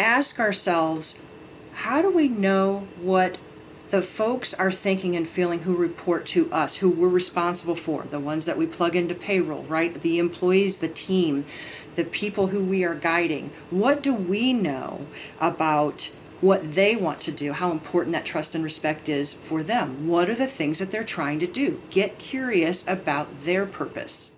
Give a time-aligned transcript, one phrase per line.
[0.00, 1.20] ask ourselves
[1.72, 3.38] how do we know what
[3.90, 8.20] the folks are thinking and feeling who report to us, who we're responsible for, the
[8.20, 10.00] ones that we plug into payroll, right?
[10.00, 11.44] The employees, the team,
[11.96, 13.50] the people who we are guiding.
[13.70, 15.06] What do we know
[15.40, 16.10] about
[16.40, 20.08] what they want to do, how important that trust and respect is for them?
[20.08, 21.82] What are the things that they're trying to do?
[21.90, 24.30] Get curious about their purpose.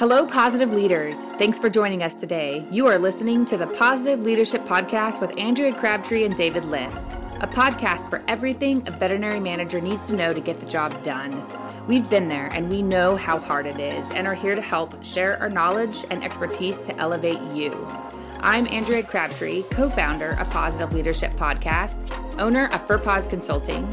[0.00, 1.24] Hello, positive leaders.
[1.36, 2.64] Thanks for joining us today.
[2.70, 6.96] You are listening to the Positive Leadership Podcast with Andrea Crabtree and David Liss,
[7.42, 11.46] a podcast for everything a veterinary manager needs to know to get the job done.
[11.86, 15.04] We've been there and we know how hard it is and are here to help
[15.04, 17.86] share our knowledge and expertise to elevate you.
[18.40, 23.84] I'm Andrea Crabtree, co founder of Positive Leadership Podcast, owner of FurPause Consulting,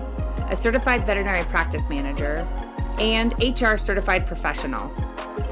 [0.50, 2.48] a certified veterinary practice manager,
[2.98, 4.90] and HR certified professional.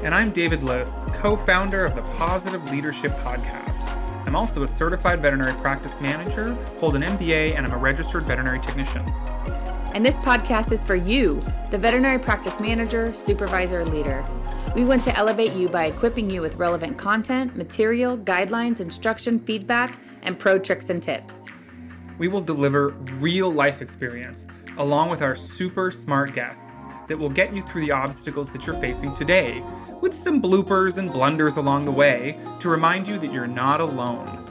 [0.02, 3.90] And I'm David Liss, co founder of the Positive Leadership Podcast.
[4.26, 8.60] I'm also a certified veterinary practice manager, hold an MBA, and I'm a registered veterinary
[8.60, 9.02] technician.
[9.94, 14.24] And this podcast is for you, the veterinary practice manager, supervisor, leader.
[14.74, 19.98] We want to elevate you by equipping you with relevant content, material, guidelines, instruction, feedback,
[20.22, 21.42] and pro tricks and tips.
[22.18, 22.88] We will deliver
[23.20, 24.46] real life experience
[24.78, 28.76] along with our super smart guests that will get you through the obstacles that you're
[28.76, 29.62] facing today,
[30.00, 34.46] with some bloopers and blunders along the way to remind you that you're not alone.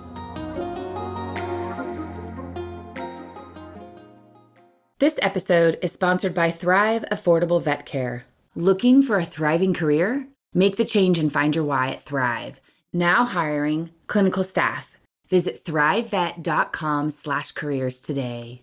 [4.98, 8.26] This episode is sponsored by Thrive Affordable Vet Care.
[8.56, 10.28] Looking for a thriving career?
[10.54, 12.62] Make the change and find your why at Thrive.
[12.94, 14.98] Now hiring clinical staff.
[15.28, 18.62] Visit thrivevet.com slash careers today.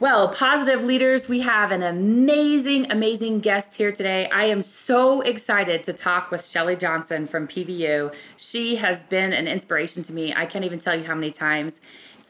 [0.00, 4.30] Well, positive leaders, we have an amazing, amazing guest here today.
[4.30, 8.10] I am so excited to talk with Shelly Johnson from PVU.
[8.38, 10.32] She has been an inspiration to me.
[10.34, 11.82] I can't even tell you how many times.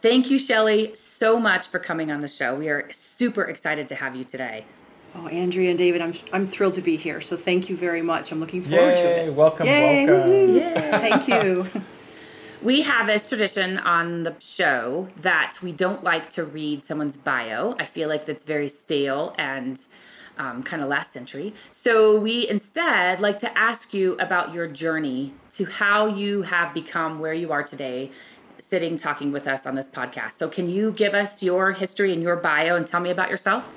[0.02, 2.56] Thank you, Shelly, so much for coming on the show.
[2.56, 4.64] We are super excited to have you today.
[5.14, 7.20] Oh, Andrea and David, I'm I'm thrilled to be here.
[7.20, 8.32] So thank you very much.
[8.32, 9.34] I'm looking forward Yay, to it.
[9.34, 10.54] Welcome, Yay, welcome.
[10.56, 10.72] Yay.
[10.75, 11.69] Thank you.
[12.62, 17.75] We have this tradition on the show that we don't like to read someone's bio.
[17.78, 19.81] I feel like that's very stale and
[20.37, 21.54] um, kind of last century.
[21.72, 27.19] So we instead like to ask you about your journey to how you have become
[27.19, 28.10] where you are today,
[28.59, 30.32] sitting talking with us on this podcast.
[30.32, 33.72] So can you give us your history and your bio and tell me about yourself?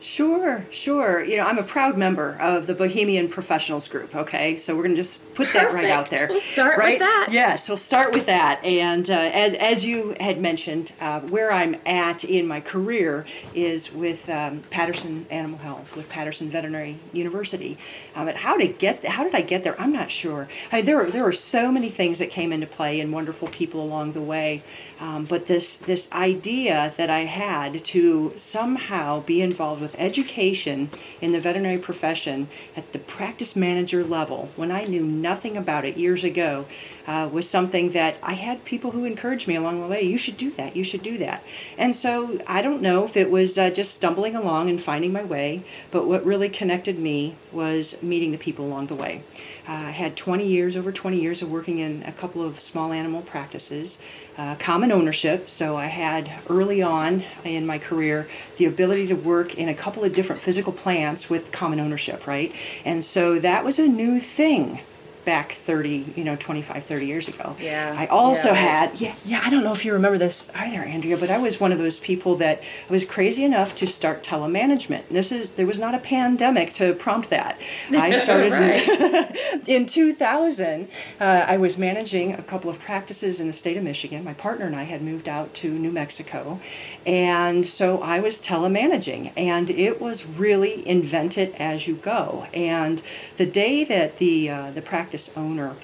[0.00, 1.24] Sure, sure.
[1.24, 4.14] You know, I'm a proud member of the Bohemian Professionals Group.
[4.14, 6.28] Okay, so we're going to just put that right out there.
[6.28, 6.92] We'll start right?
[6.92, 7.28] with that.
[7.30, 8.62] Yes, we'll start with that.
[8.62, 13.24] And uh, as as you had mentioned, uh, where I'm at in my career
[13.54, 17.78] is with um, Patterson Animal Health, with Patterson Veterinary University.
[18.14, 19.80] Um, but how to get how did I get there?
[19.80, 20.48] I'm not sure.
[20.70, 23.48] I mean, there are, there are so many things that came into play and wonderful
[23.48, 24.62] people along the way.
[25.00, 31.30] Um, but this this idea that I had to somehow be involved with education in
[31.30, 36.24] the veterinary profession at the practice manager level when I knew nothing about it years
[36.24, 36.66] ago
[37.06, 40.02] uh, was something that I had people who encouraged me along the way.
[40.02, 40.74] You should do that.
[40.74, 41.44] You should do that.
[41.78, 45.22] And so I don't know if it was uh, just stumbling along and finding my
[45.22, 49.22] way, but what really connected me was meeting the people along the way.
[49.68, 52.92] Uh, I had 20 years, over 20 years of working in a couple of small
[52.92, 53.98] animal practices,
[54.36, 55.48] uh, common ownership.
[55.48, 58.26] So I had early on in my career
[58.56, 62.54] the ability to work in a couple of different physical plants with common ownership, right?
[62.84, 64.80] And so that was a new thing
[65.26, 67.54] back 30 you know 25 30 years ago.
[67.60, 68.54] Yeah, i also yeah.
[68.54, 71.60] had yeah yeah i don't know if you remember this either andrea but i was
[71.60, 75.02] one of those people that was crazy enough to start telemanagement.
[75.10, 77.60] This is there was not a pandemic to prompt that.
[77.90, 78.52] I started
[79.66, 80.88] in, in 2000
[81.20, 84.24] uh, i was managing a couple of practices in the state of michigan.
[84.24, 86.60] My partner and i had moved out to new mexico
[87.04, 92.46] and so i was telemanaging and it was really invent it as you go.
[92.54, 93.02] And
[93.36, 95.76] the day that the uh, the practice owner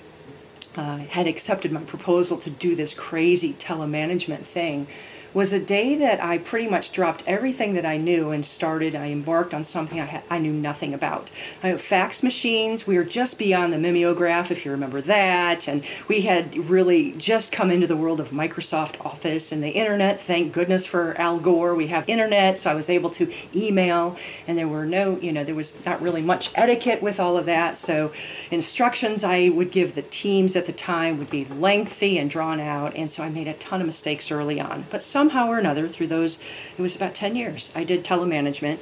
[0.76, 4.86] uh, had accepted my proposal to do this crazy telemanagement thing
[5.34, 8.94] was a day that I pretty much dropped everything that I knew and started.
[8.94, 11.30] I embarked on something I, had, I knew nothing about.
[11.62, 16.22] I fax machines, we were just beyond the mimeograph, if you remember that, and we
[16.22, 20.20] had really just come into the world of Microsoft Office and the internet.
[20.20, 21.74] Thank goodness for Al Gore.
[21.74, 25.44] We have internet, so I was able to email, and there were no, you know,
[25.44, 27.78] there was not really much etiquette with all of that.
[27.78, 28.12] So
[28.50, 32.94] instructions I would give the teams at the time would be lengthy and drawn out,
[32.96, 34.86] and so I made a ton of mistakes early on.
[34.90, 36.38] But somehow or another, through those,
[36.76, 38.78] it was about 10 years, I did telemanagement.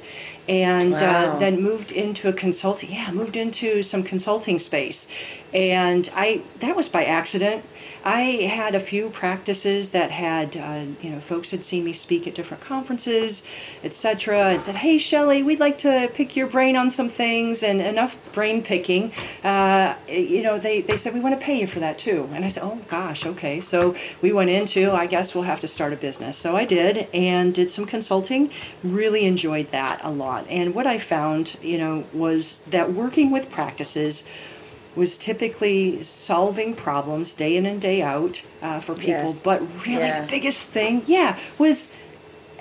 [0.49, 1.35] and uh, Wow.
[1.35, 2.89] uh, then moved into a consulting.
[2.91, 5.07] Yeah, moved into some consulting space,
[5.53, 7.63] and I that was by accident.
[8.03, 8.21] I
[8.59, 12.33] had a few practices that had, uh, you know, folks had seen me speak at
[12.39, 13.43] different conferences,
[13.87, 17.79] etc., and said, "Hey, Shelley, we'd like to pick your brain on some things." And
[17.79, 19.03] enough brain picking,
[19.43, 22.19] uh, you know, they they said we want to pay you for that too.
[22.33, 23.79] And I said, "Oh gosh, okay." So
[24.23, 26.30] we went into, I guess we'll have to start a business.
[26.31, 28.49] So I did and did some consulting.
[28.83, 30.45] Really enjoyed that a lot.
[30.49, 34.23] And what I found, you know, was that working with practices
[34.95, 39.31] was typically solving problems day in and day out uh, for people.
[39.31, 39.41] Yes.
[39.41, 40.21] But really, Yeah.
[40.21, 41.91] the biggest thing, yeah, was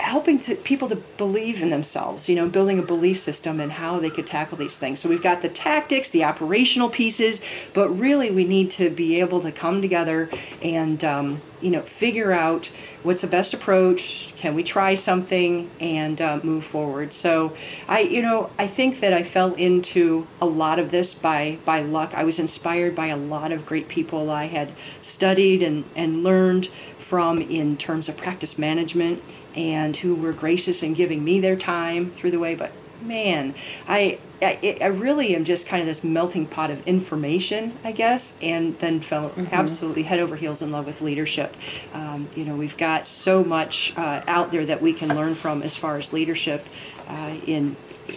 [0.00, 4.00] helping to people to believe in themselves you know building a belief system and how
[4.00, 5.00] they could tackle these things.
[5.00, 7.40] So we've got the tactics the operational pieces
[7.74, 10.30] but really we need to be able to come together
[10.62, 12.70] and um, you know figure out
[13.02, 17.12] what's the best approach can we try something and uh, move forward.
[17.12, 17.54] So
[17.86, 21.82] i you know i think that i fell into a lot of this by by
[21.82, 22.14] luck.
[22.14, 26.68] I was inspired by a lot of great people i had studied and and learned
[26.98, 29.22] from in terms of practice management
[29.56, 32.54] and who were gracious in giving me their time through the way.
[32.54, 33.54] But man,
[33.88, 38.36] I, I, I really am just kind of this melting pot of information, I guess,
[38.42, 41.56] and then fell absolutely head over heels in love with leadership.
[41.94, 45.62] Um, you know, we've got so much uh, out there that we can learn from
[45.62, 46.66] as far as leadership
[47.08, 47.76] uh, in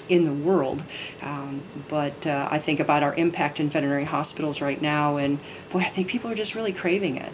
[0.10, 0.84] in the world.
[1.22, 5.40] Um, but uh, I think about our impact in veterinary hospitals right now, and
[5.72, 7.32] boy, I think people are just really craving it.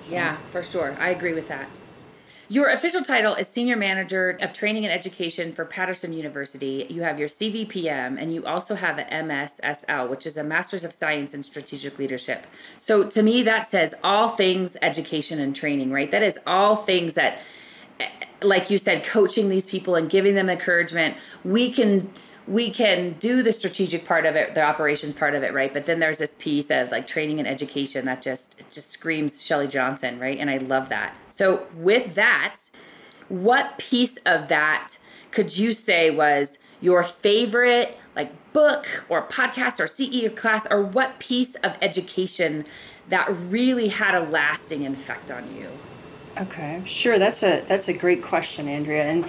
[0.00, 0.96] So- Yeah, for sure.
[1.00, 1.68] I agree with that.
[2.48, 6.86] Your official title is Senior Manager of Training and Education for Patterson University.
[6.88, 10.94] You have your CVPM and you also have an MSSL, which is a Master's of
[10.94, 12.46] Science in Strategic Leadership.
[12.78, 16.08] So to me, that says all things education and training, right?
[16.08, 17.40] That is all things that,
[17.98, 18.06] eh,
[18.42, 21.16] like you said, coaching these people and giving them encouragement.
[21.42, 22.12] We can
[22.46, 25.74] we can do the strategic part of it, the operations part of it, right?
[25.74, 29.66] But then there's this piece of like training and education that just just screams shelly
[29.66, 30.38] Johnson, right?
[30.38, 31.16] And I love that.
[31.36, 32.56] So with that,
[33.28, 34.96] what piece of that
[35.30, 41.18] could you say was your favorite like book or podcast or CE class or what
[41.18, 42.64] piece of education
[43.08, 45.68] that really had a lasting effect on you?
[46.38, 47.18] Okay, sure.
[47.18, 49.04] That's a that's a great question, Andrea.
[49.04, 49.26] And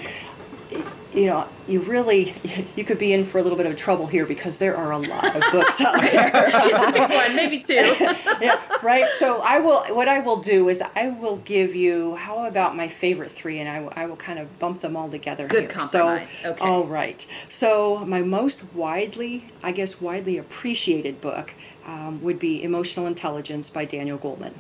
[1.14, 2.34] you know, you really
[2.76, 4.98] you could be in for a little bit of trouble here because there are a
[4.98, 6.32] lot of books out there.
[6.34, 7.74] It's a big one, maybe two.
[8.42, 9.10] yeah, right.
[9.18, 9.84] So I will.
[9.96, 12.16] What I will do is I will give you.
[12.16, 15.10] How about my favorite three, and I will, I will kind of bump them all
[15.10, 15.48] together.
[15.48, 15.70] Good here.
[15.70, 16.30] compromise.
[16.44, 16.64] So, Okay.
[16.66, 17.26] All right.
[17.50, 21.54] So my most widely, I guess, widely appreciated book
[21.86, 24.54] um, would be Emotional Intelligence by Daniel Goleman.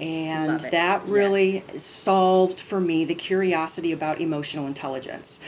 [0.00, 5.40] And that really solved for me the curiosity about emotional intelligence.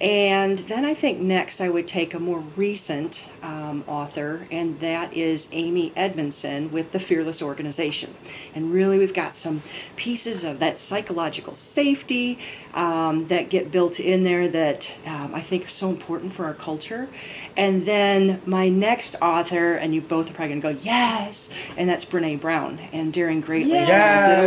[0.00, 5.12] And then I think next I would take a more recent um, author, and that
[5.12, 8.14] is Amy Edmondson with The Fearless Organization.
[8.54, 9.62] And really, we've got some
[9.96, 12.38] pieces of that psychological safety
[12.74, 16.54] um, that get built in there that um, I think are so important for our
[16.54, 17.08] culture.
[17.56, 21.88] And then my next author, and you both are probably going to go, yes, and
[21.88, 23.72] that's Brene Brown and Daring Greatly.
[23.72, 24.46] Yes.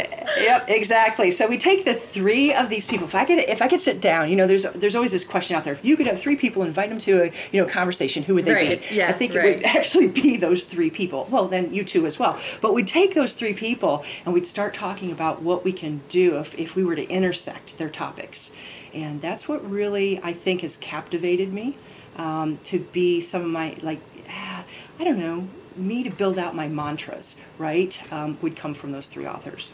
[0.00, 0.16] Lot.
[0.40, 1.30] yep, exactly.
[1.30, 3.06] So we take the three of these people.
[3.06, 5.56] If I could, if I could sit down, you know, there's there's always this question
[5.56, 5.72] out there.
[5.72, 8.44] If you could have three people, invite them to a you know conversation, who would
[8.44, 8.94] they Right, be?
[8.96, 11.26] yeah, I think it would actually be those three people.
[11.30, 12.38] Well, then you two as well.
[12.60, 16.38] But we'd take those three people and we'd start talking about what we can do
[16.38, 18.50] if if we were to intersect their topics,
[18.92, 21.76] and that's what really I think has captivated me
[22.16, 24.64] um, to be some of my like ah,
[24.98, 29.06] I don't know me to build out my mantras right um, would come from those
[29.06, 29.72] three authors.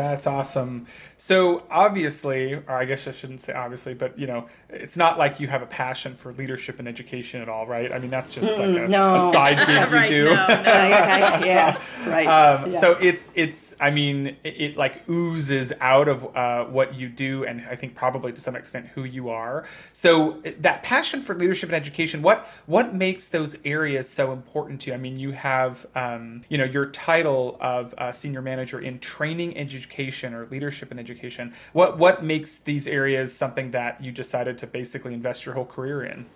[0.00, 0.86] That's awesome.
[1.18, 5.38] So obviously, or I guess I shouldn't say obviously, but you know, it's not like
[5.40, 7.92] you have a passion for leadership and education at all, right?
[7.92, 9.16] I mean, that's just like a, no.
[9.16, 10.24] a side gig you Right, do.
[10.24, 10.40] no, no.
[10.60, 12.26] Okay, yes, right.
[12.26, 12.80] Um, Yeah.
[12.80, 17.44] So it's it's I mean it, it like oozes out of uh, what you do,
[17.44, 19.66] and I think probably to some extent who you are.
[19.92, 24.90] So that passion for leadership and education, what what makes those areas so important to
[24.90, 24.94] you?
[24.94, 29.56] I mean, you have um, you know your title of uh, senior manager in training
[29.90, 31.52] education or leadership and education.
[31.72, 36.02] What what makes these areas something that you decided to basically invest your whole career
[36.04, 36.26] in?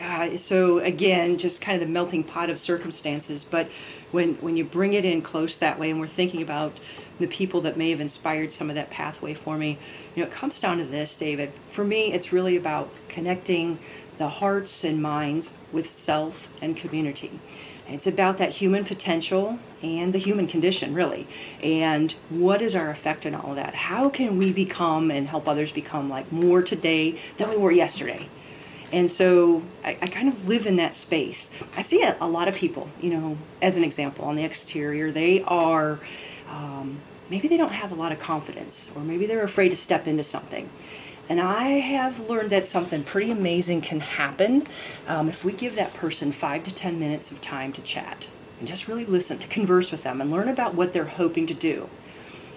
[0.00, 3.44] uh, so again, just kind of the melting pot of circumstances.
[3.44, 3.68] But
[4.12, 6.80] when when you bring it in close that way, and we're thinking about
[7.18, 9.78] the people that may have inspired some of that pathway for me,
[10.14, 11.52] you know, it comes down to this, David.
[11.70, 13.78] For me, it's really about connecting
[14.18, 17.40] the hearts and minds with self and community.
[17.90, 21.26] It's about that human potential and the human condition, really.
[21.62, 23.74] And what is our effect in all of that?
[23.74, 28.28] How can we become and help others become like more today than we were yesterday?
[28.92, 31.50] And so I, I kind of live in that space.
[31.76, 35.12] I see a, a, lot of people, you know, as an example, on the exterior,
[35.12, 36.00] they are,
[36.48, 40.08] um, maybe they don't have a lot of confidence, or maybe they're afraid to step
[40.08, 40.68] into something.
[41.30, 44.66] And I have learned that something pretty amazing can happen
[45.06, 48.26] um, if we give that person five to 10 minutes of time to chat
[48.58, 51.54] and just really listen, to converse with them and learn about what they're hoping to
[51.54, 51.88] do.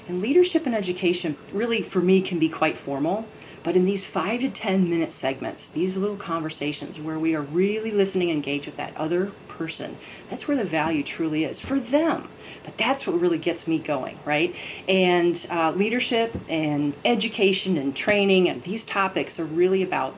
[0.08, 3.28] And leadership and education really, for me, can be quite formal.
[3.62, 7.92] But in these five to 10 minute segments, these little conversations where we are really
[7.92, 9.98] listening engaged with that other person,
[10.30, 12.30] that's where the value truly is for them.
[12.64, 14.56] But that's what really gets me going, right?
[14.88, 20.16] And uh, leadership and education and training and these topics are really about,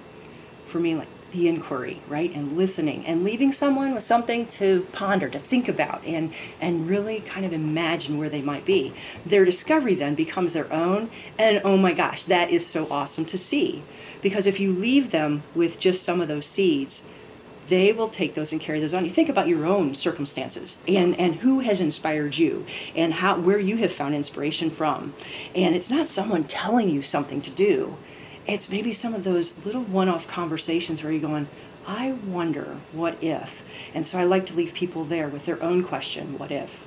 [0.67, 2.33] for me, like the inquiry, right?
[2.33, 7.19] And listening and leaving someone with something to ponder, to think about, and, and really
[7.19, 8.93] kind of imagine where they might be.
[9.25, 11.09] Their discovery then becomes their own.
[11.37, 13.83] And oh my gosh, that is so awesome to see.
[14.21, 17.03] Because if you leave them with just some of those seeds,
[17.67, 19.05] they will take those and carry those on.
[19.05, 23.60] You think about your own circumstances and, and who has inspired you and how where
[23.60, 25.13] you have found inspiration from.
[25.53, 27.98] And it's not someone telling you something to do
[28.48, 31.48] it's maybe some of those little one off conversations where you're going,
[31.88, 33.63] I wonder what if.
[33.93, 36.86] And so I like to leave people there with their own question, what if?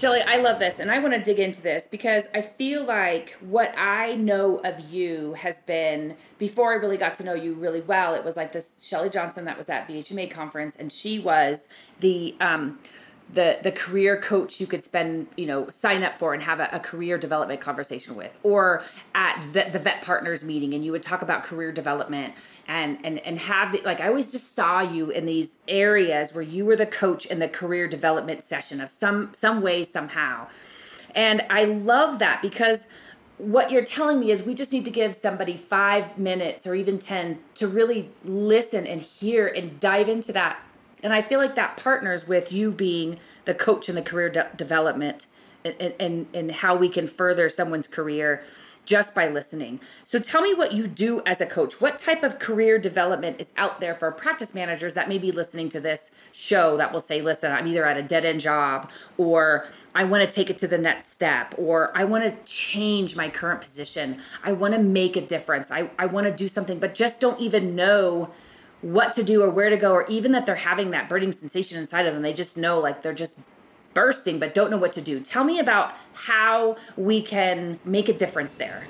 [0.00, 3.36] Shelly, I love this and I want to dig into this because I feel like
[3.40, 7.82] what I know of you has been before I really got to know you really
[7.82, 11.68] well, it was like this Shelly Johnson that was at VHMA conference and she was
[11.98, 12.78] the um
[13.32, 16.68] the the career coach you could spend you know sign up for and have a,
[16.72, 18.82] a career development conversation with or
[19.14, 22.34] at the, the, vet partners meeting and you would talk about career development
[22.66, 26.42] and and and have the, like i always just saw you in these areas where
[26.42, 30.46] you were the coach in the career development session of some some way somehow.
[31.14, 32.86] And i love that because
[33.38, 36.98] what you're telling me is we just need to give somebody five minutes or even
[36.98, 40.60] 10 to really listen and hear and dive into that
[41.02, 44.50] and I feel like that partners with you being the coach in the career de-
[44.56, 45.26] development
[45.64, 48.42] and, and, and how we can further someone's career
[48.84, 49.78] just by listening.
[50.04, 51.80] So tell me what you do as a coach.
[51.80, 55.68] What type of career development is out there for practice managers that may be listening
[55.70, 59.66] to this show that will say, listen, I'm either at a dead end job or
[59.94, 63.28] I want to take it to the next step or I want to change my
[63.28, 64.20] current position.
[64.42, 65.70] I want to make a difference.
[65.70, 68.30] I, I want to do something, but just don't even know
[68.82, 71.78] what to do or where to go, or even that they're having that burning sensation
[71.78, 72.22] inside of them.
[72.22, 73.34] They just know like they're just
[73.92, 75.20] bursting but don't know what to do.
[75.20, 78.86] Tell me about how we can make a difference there.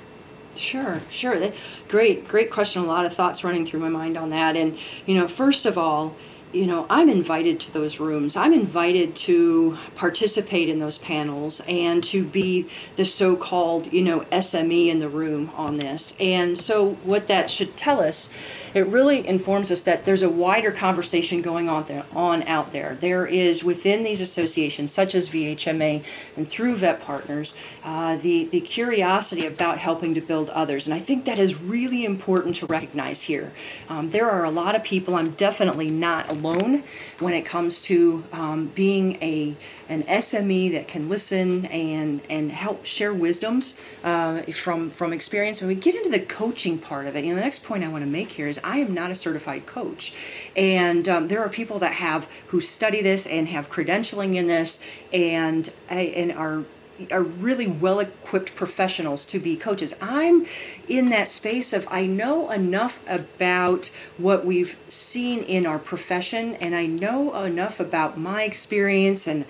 [0.55, 1.51] Sure, sure.
[1.87, 2.83] Great, great question.
[2.83, 4.57] A lot of thoughts running through my mind on that.
[4.57, 6.15] And, you know, first of all,
[6.53, 8.35] you know, I'm invited to those rooms.
[8.35, 14.21] I'm invited to participate in those panels and to be the so called, you know,
[14.31, 16.15] SME in the room on this.
[16.19, 18.29] And so, what that should tell us,
[18.73, 22.97] it really informs us that there's a wider conversation going on there, on out there.
[22.99, 26.03] There is within these associations, such as VHMA
[26.35, 27.53] and through Vet Partners,
[27.83, 30.87] uh, the, the curiosity about helping to build others.
[30.87, 33.51] And I think that is really important to recognize here.
[33.89, 36.83] Um, there are a lot of people, I'm definitely not alone
[37.19, 39.55] when it comes to um, being a
[39.89, 45.61] an SME that can listen and and help share wisdoms uh, from from experience.
[45.61, 47.87] When we get into the coaching part of it, you know, the next point I
[47.87, 50.13] want to make here is I am not a certified coach,
[50.55, 54.79] and um, there are people that have who study this and have credentialing in this
[55.13, 56.63] and and are
[57.11, 59.93] are really well equipped professionals to be coaches.
[60.01, 60.45] I'm
[60.87, 66.75] in that space of I know enough about what we've seen in our profession and
[66.75, 69.45] I know enough about my experience and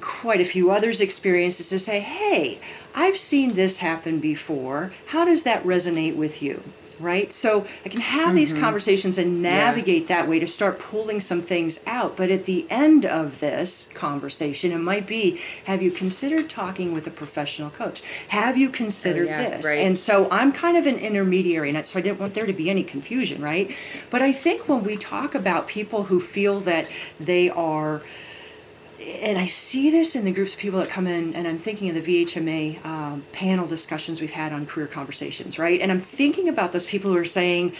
[0.00, 2.58] quite a few others' experiences to say, hey,
[2.94, 4.92] I've seen this happen before.
[5.06, 6.62] How does that resonate with you?
[7.00, 7.32] Right?
[7.32, 8.36] So I can have mm-hmm.
[8.36, 10.16] these conversations and navigate yeah.
[10.16, 12.16] that way to start pulling some things out.
[12.16, 17.06] But at the end of this conversation, it might be have you considered talking with
[17.06, 18.02] a professional coach?
[18.28, 19.66] Have you considered oh, yeah, this?
[19.66, 19.78] Right.
[19.78, 22.70] And so I'm kind of an intermediary, and so I didn't want there to be
[22.70, 23.70] any confusion, right?
[24.10, 26.88] But I think when we talk about people who feel that
[27.20, 28.02] they are
[29.04, 31.88] and I see this in the groups of people that come in, and I'm thinking
[31.88, 35.80] of the VHMA um, panel discussions we've had on career conversations, right?
[35.80, 37.72] And I'm thinking about those people who are saying,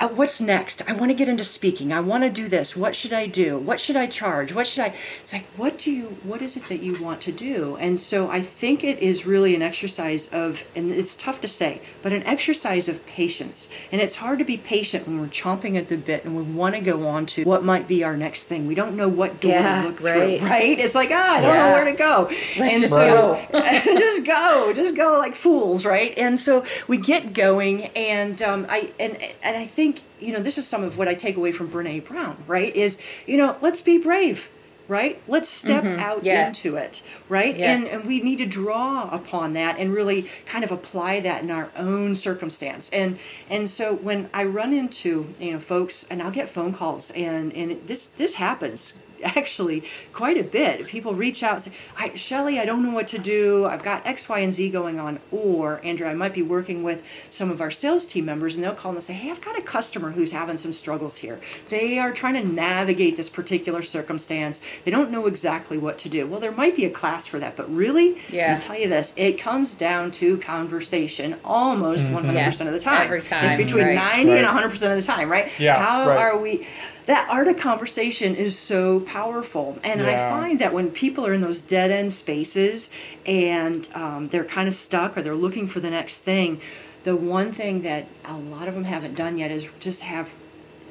[0.00, 0.82] uh, "What's next?
[0.88, 1.92] I want to get into speaking.
[1.92, 2.76] I want to do this.
[2.76, 3.58] What should I do?
[3.58, 4.52] What should I charge?
[4.52, 6.16] What should I?" It's like, what do you?
[6.22, 7.76] What is it that you want to do?
[7.76, 11.80] And so I think it is really an exercise of, and it's tough to say,
[12.02, 13.68] but an exercise of patience.
[13.90, 16.74] And it's hard to be patient when we're chomping at the bit and we want
[16.74, 18.66] to go on to what might be our next thing.
[18.66, 20.40] We don't know what door Yeah, to look right.
[20.40, 20.61] through, right?
[20.64, 22.26] It's like, ah, I don't know where to go.
[22.58, 26.16] and so just go, just go like fools, right?
[26.16, 30.58] And so we get going, and um, I and and I think you know this
[30.58, 32.74] is some of what I take away from Brene Brown, right?
[32.74, 34.50] Is you know let's be brave.
[34.88, 35.22] Right?
[35.26, 36.26] Let's step out Mm-hmm.
[36.26, 36.48] Yes.
[36.64, 37.56] into it, right?
[37.56, 37.80] Yes.
[37.80, 41.50] And, and we need to draw upon that and really kind of apply that in
[41.50, 42.90] our own circumstance.
[42.90, 47.10] And and so when I run into you know folks, and I'll get phone calls,
[47.12, 50.86] and and this this happens actually quite a bit.
[50.86, 53.66] People reach out and say, I, Shelly, I don't know what to do.
[53.66, 55.20] I've got X, Y, and Z going on.
[55.30, 58.74] Or, Andrea, I might be working with some of our sales team members and they'll
[58.74, 61.40] call and say, Hey, I've got a customer who's having some struggles here.
[61.68, 64.60] They are trying to navigate this particular circumstance.
[64.84, 66.26] They don't know exactly what to do.
[66.26, 68.54] Well, there might be a class for that, but really, Yeah.
[68.54, 72.16] I'll tell you this, it comes down to conversation almost mm-hmm.
[72.28, 73.02] 100% Yes, of the time.
[73.04, 73.94] every It's between right.
[74.16, 75.50] 90 and 100% of the time, right?
[75.58, 76.18] Yeah, How right.
[76.18, 76.66] are we?
[77.06, 79.78] That art of conversation is so powerful.
[79.84, 82.88] And I find that when people are in those dead end spaces
[83.26, 86.60] and um, they're kind of stuck or they're looking for the next thing,
[87.04, 90.30] the one thing that a lot of them haven't done yet is just have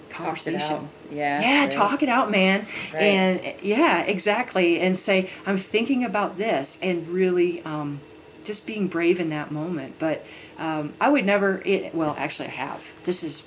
[0.09, 0.89] conversation.
[1.09, 1.41] Yeah.
[1.41, 1.71] Yeah, right.
[1.71, 2.67] talk it out, man.
[2.93, 3.01] Right.
[3.01, 4.79] And yeah, exactly.
[4.81, 8.01] And say, I'm thinking about this and really um,
[8.43, 9.95] just being brave in that moment.
[9.99, 10.25] But
[10.57, 12.93] um, I would never, it, well, actually, I have.
[13.03, 13.43] This is.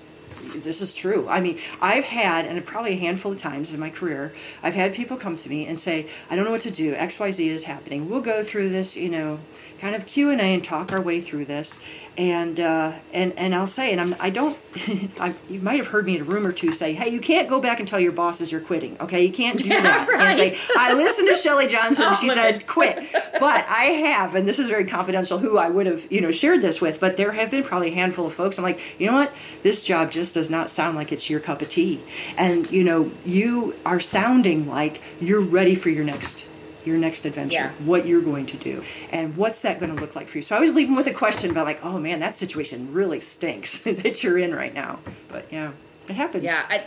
[0.63, 1.27] This is true.
[1.29, 4.33] I mean, I've had, and probably a handful of times in my career,
[4.63, 6.95] I've had people come to me and say, "I don't know what to do.
[6.95, 8.09] X, Y, Z is happening.
[8.09, 9.41] We'll go through this, you know,
[9.81, 11.79] kind of Q and A and talk our way through this."
[12.17, 14.57] And uh, and and I'll say, and I'm, I don't.
[15.21, 17.49] I, you might have heard me in a room or two say, "Hey, you can't
[17.49, 18.97] go back and tell your bosses you're quitting.
[19.01, 22.07] Okay, you can't do Yeah, that." And say, "I listened to Shelly Johnson.
[22.07, 25.39] and she Off said quit." But I have, and this is very confidential.
[25.39, 27.01] Who I would have, you know, shared this with.
[27.01, 28.59] But there have been probably a handful of folks.
[28.59, 29.33] I'm like, you know what?
[29.65, 32.03] This job just does not sound like it's your cup of tea.
[32.37, 36.47] And you know, you are sounding like you're ready for your next
[36.85, 37.71] your next adventure, Yeah.
[37.87, 40.43] what you're going to do, and what's that going to look like for you.
[40.43, 43.79] So I was leaving with a question about like, oh man, that situation really stinks
[43.85, 44.99] that you're in right now.
[45.29, 45.73] But yeah,
[46.09, 46.45] it happens.
[46.45, 46.85] Yeah, I,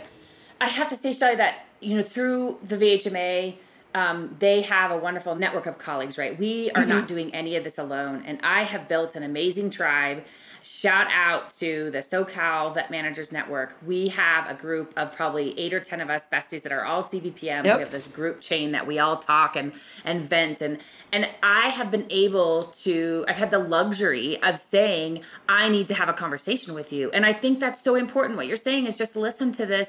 [0.60, 3.56] I have to say, Shelly, that you know through the VHMA,
[3.94, 6.16] um, they have a wonderful network of colleagues.
[6.16, 9.70] Right, we are not doing any of this alone, and I have built an amazing
[9.70, 10.22] tribe.
[10.68, 13.74] Shout out to the SoCal Vet Managers Network.
[13.86, 17.02] We have a group of probably eight or ten of us besties that are all
[17.02, 17.64] CVPM.
[17.64, 17.64] Yep.
[17.64, 19.72] We have this group chain that we all talk and
[20.04, 20.78] and vent and
[21.10, 25.94] and I have been able to I've had the luxury of saying I need to
[25.94, 27.10] have a conversation with you.
[27.12, 28.36] And I think that's so important.
[28.36, 29.88] What you're saying is just listen to this,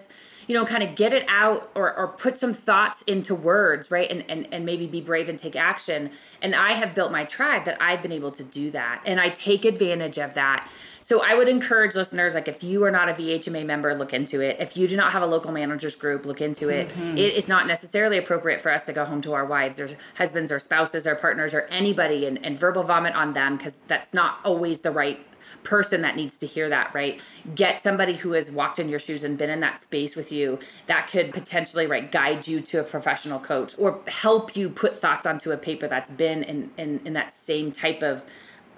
[0.50, 4.10] you know, kind of get it out or or put some thoughts into words, right?
[4.10, 6.10] And and and maybe be brave and take action.
[6.42, 9.04] And I have built my tribe that I've been able to do that.
[9.06, 10.68] And I take advantage of that.
[11.04, 14.42] So I would encourage listeners, like if you are not a VHMA member, look into
[14.42, 14.58] it.
[14.60, 16.90] If you do not have a local managers group, look into it.
[16.90, 17.18] Mm-hmm.
[17.18, 20.52] It is not necessarily appropriate for us to go home to our wives or husbands
[20.52, 24.40] or spouses or partners or anybody and, and verbal vomit on them because that's not
[24.44, 25.20] always the right
[25.64, 27.20] person that needs to hear that, right?
[27.56, 30.60] Get somebody who has walked in your shoes and been in that space with you
[30.88, 35.26] that could potentially right guide you to a professional coach or help you put thoughts
[35.26, 38.24] onto a paper that's been in in, in that same type of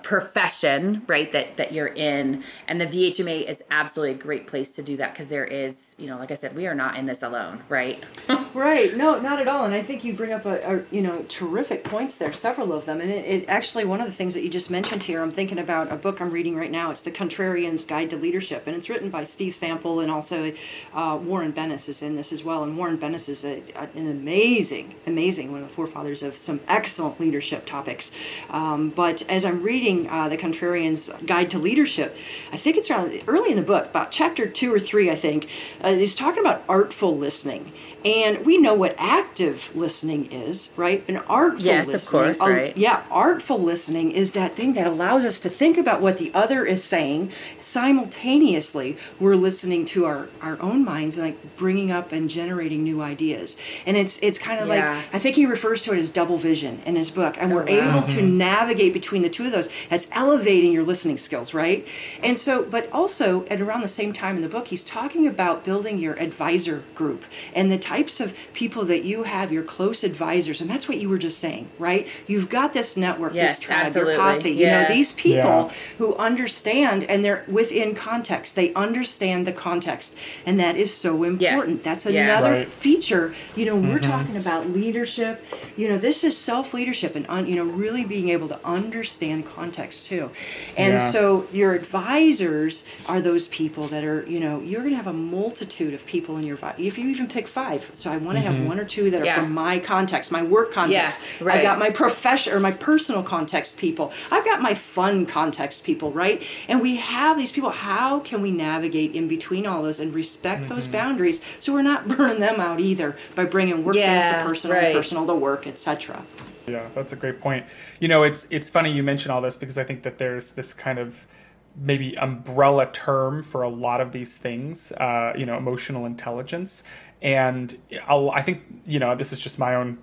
[0.03, 4.81] profession right that that you're in and the VHMA is absolutely a great place to
[4.81, 7.21] do that because there is you know like I said we are not in this
[7.21, 8.03] alone right
[8.53, 8.95] Right.
[8.97, 9.63] No, not at all.
[9.63, 12.85] And I think you bring up a, a you know terrific points there, several of
[12.85, 12.99] them.
[12.99, 15.21] And it, it actually one of the things that you just mentioned here.
[15.21, 16.91] I'm thinking about a book I'm reading right now.
[16.91, 20.51] It's The Contrarian's Guide to Leadership, and it's written by Steve Sample and also
[20.93, 22.63] uh, Warren Bennis is in this as well.
[22.63, 26.59] And Warren Bennis is a, a- an amazing, amazing one of the forefathers of some
[26.67, 28.11] excellent leadership topics.
[28.49, 32.15] Um, but as I'm reading uh, The Contrarian's Guide to Leadership,
[32.51, 35.47] I think it's around early in the book, about chapter two or three, I think.
[35.81, 37.71] Uh, he's talking about artful listening.
[38.03, 41.03] And we know what active listening is, right?
[41.07, 42.23] An artful Yes, of listening.
[42.23, 42.77] course, a- right.
[42.77, 46.65] yeah, artful listening is that thing that allows us to think about what the other
[46.65, 47.31] is saying.
[47.59, 53.01] Simultaneously, we're listening to our, our own minds and like bringing up and generating new
[53.01, 53.55] ideas.
[53.85, 54.89] And it's it's kind of Yeah.
[54.95, 57.55] like I think he refers to it as double vision in his book, and oh,
[57.55, 57.97] we're wow.
[57.97, 58.37] able to mm-hmm.
[58.37, 59.69] navigate between the two of those.
[59.89, 61.87] That's elevating your listening skills, right?
[62.23, 65.63] And so, but also at around the same time in the book, he's talking about
[65.63, 70.61] building your advisor group and the types of people that you have, your close advisors.
[70.61, 72.07] And that's what you were just saying, right?
[72.25, 74.13] You've got this network, yes, this tribe, absolutely.
[74.13, 74.51] your posse.
[74.51, 74.65] Yeah.
[74.65, 75.69] You know, these people Yeah.
[75.97, 78.55] who understand and they're within context.
[78.55, 80.15] They understand the context.
[80.45, 81.83] And that is so important.
[81.83, 82.23] That's Yeah.
[82.23, 82.67] another Right.
[82.67, 83.33] feature.
[83.57, 84.11] You know, we're mm-hmm.
[84.11, 85.45] talking about leadership.
[85.75, 89.45] You know, this is self leadership and, un, you know, really being able to understand
[89.45, 90.29] context too.
[90.77, 91.11] And Yeah.
[91.11, 95.19] so your advisors are those people that are, you know, you're going to have a
[95.37, 97.80] multitude of people in your, if you even pick five.
[97.93, 99.35] So I want to have one or two that are Yeah.
[99.35, 101.19] from my context, my work context.
[101.39, 101.57] Yeah, right.
[101.57, 104.11] I've got my profession or my personal context people.
[104.31, 106.41] I've got my fun context people, right?
[106.67, 107.69] And we have these people.
[107.69, 112.07] How can we navigate in between all those and respect those boundaries so we're not
[112.17, 114.95] burning them out either by bringing work things to personal, right.
[114.95, 116.23] personal to work, etc.
[116.67, 117.65] Yeah, that's a great point.
[117.99, 120.73] You know, it's it's funny you mention all this because I think that there's this
[120.73, 121.27] kind of
[121.75, 124.91] maybe umbrella term for a lot of these things.
[124.93, 126.83] Uh, you know, emotional intelligence,
[127.21, 129.99] and I'll, I think you know this is just my own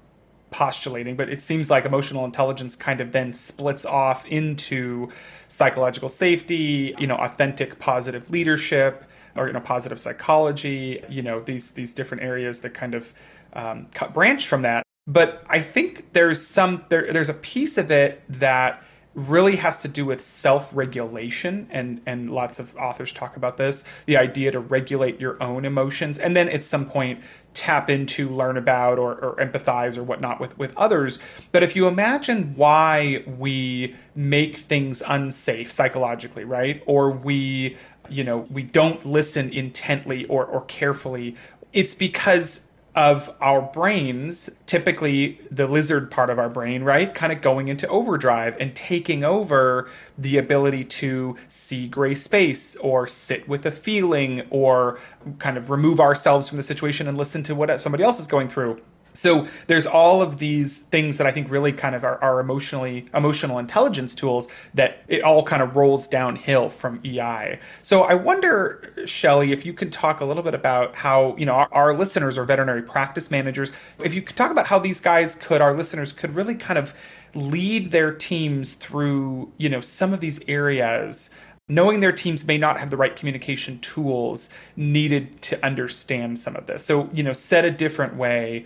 [0.51, 5.09] postulating, but it seems like emotional intelligence kind of then splits off into
[5.47, 9.05] psychological safety, you know, authentic positive leadership,
[9.37, 11.03] or you know, positive psychology.
[11.09, 13.13] You know, these these different areas that kind of
[13.53, 14.83] um, cut branch from that.
[15.07, 18.83] But I think there's some there, there's a piece of it that
[19.19, 24.17] really has to do with self-regulation and and lots of authors talk about this the
[24.17, 27.21] idea to regulate your own emotions and then at some point
[27.53, 31.19] tap into learn about or, or empathize or whatnot with with others.
[31.51, 37.77] But if you imagine why we make things unsafe psychologically right or we
[38.09, 41.35] you know we don't listen intently or or carefully
[41.73, 42.68] it's because
[42.99, 47.15] of our brains, typically the lizard part of our brain, right?
[47.15, 53.07] Kind of going into overdrive and taking over the ability to see gray space or
[53.07, 54.99] sit with a feeling or
[55.39, 58.49] kind of remove ourselves from the situation and listen to what somebody else is going
[58.49, 58.81] through.
[59.19, 63.07] So there's all of these things that I think really kind of are, are emotionally
[63.13, 67.59] emotional intelligence tools that it all kind of rolls downhill from EI.
[67.83, 71.55] So I wonder, Shelley, if you could talk a little bit about how you know
[71.55, 73.73] our, our listeners are veterinary practice managers.
[73.99, 76.95] If you could talk about how these guys could, our listeners could really kind of
[77.35, 81.31] lead their teams through you know some of these areas
[81.69, 86.67] knowing their teams may not have the right communication tools needed to understand some of
[86.67, 86.83] this.
[86.85, 88.65] So, you know, said a different way,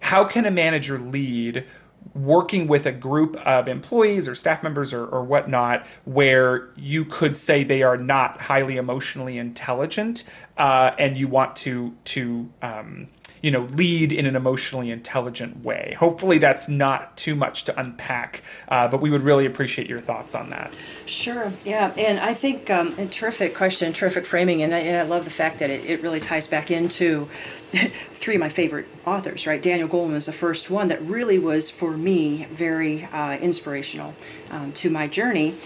[0.00, 1.66] how can a manager lead
[2.14, 7.36] working with a group of employees or staff members or, or whatnot where you could
[7.36, 10.24] say they are not highly emotionally intelligent
[10.56, 13.06] uh, and you want to to um,
[13.42, 18.42] you know lead in an emotionally intelligent way hopefully that's not too much to unpack
[18.68, 20.74] uh, but we would really appreciate your thoughts on that
[21.10, 25.02] Sure, yeah, and I think um, a terrific question, terrific framing, and I, and I
[25.02, 27.28] love the fact that it, it really ties back into
[28.12, 29.60] three of my favorite authors, right?
[29.60, 34.14] Daniel Goleman was the first one that really was for me very uh, inspirational
[34.50, 35.56] um, to my journey,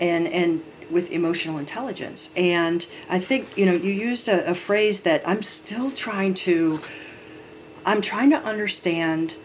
[0.00, 2.30] and and with emotional intelligence.
[2.36, 6.80] And I think you know you used a, a phrase that I'm still trying to
[7.86, 9.36] I'm trying to understand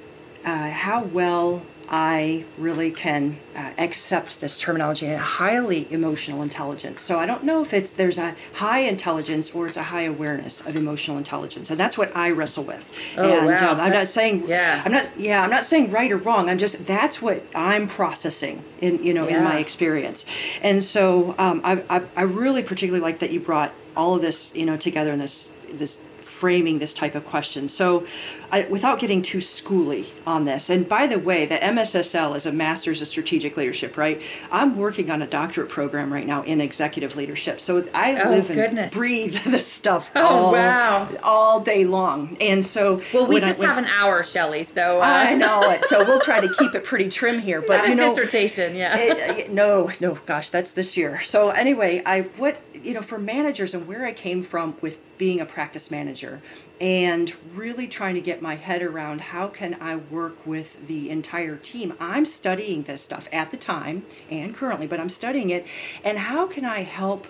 [0.45, 7.01] uh, how well I really can uh, accept this terminology and highly emotional intelligence.
[7.01, 10.61] So I don't know if it's there's a high intelligence or it's a high awareness
[10.61, 12.91] of emotional intelligence, and that's what I wrestle with.
[13.17, 13.71] Oh, and wow.
[13.71, 14.83] um, I'm not saying yeah.
[14.85, 16.47] I'm not yeah I'm not saying right or wrong.
[16.47, 20.27] I'm just that's what I'm processing in you know in my experience,
[20.61, 24.53] and so um, I, I I really particularly like that you brought all of this
[24.53, 25.97] you know together in this this
[26.39, 27.67] framing this type of question.
[27.67, 28.05] So,
[28.51, 32.51] I, without getting too schooly on this, and by the way, the MSSL is a
[32.51, 34.21] Master's of Strategic Leadership, right?
[34.51, 37.59] I'm working on a doctorate program right now in executive leadership.
[37.59, 38.93] So I Oh, live and goodness.
[38.93, 41.09] breathe this stuff Oh, all, wow.
[41.21, 42.37] all day long.
[42.41, 44.63] And so, Well, we I- just when- have an hour, Shelley.
[44.63, 45.83] So uh, I know it.
[45.85, 47.61] So we'll try to keep it pretty trim here.
[47.61, 48.75] But not you know, dissertation.
[48.75, 48.95] Yeah.
[48.97, 51.19] it- it- no, no, gosh, that's this year.
[51.21, 55.39] So anyway, I what you know for managers and where I came from with being
[55.41, 56.41] a practice manager
[56.81, 61.57] and really trying to get my head around how can I work with the entire
[61.57, 61.93] team.
[61.99, 65.67] I'm studying this stuff at the time and currently, but I'm studying it
[66.03, 67.27] and how can I help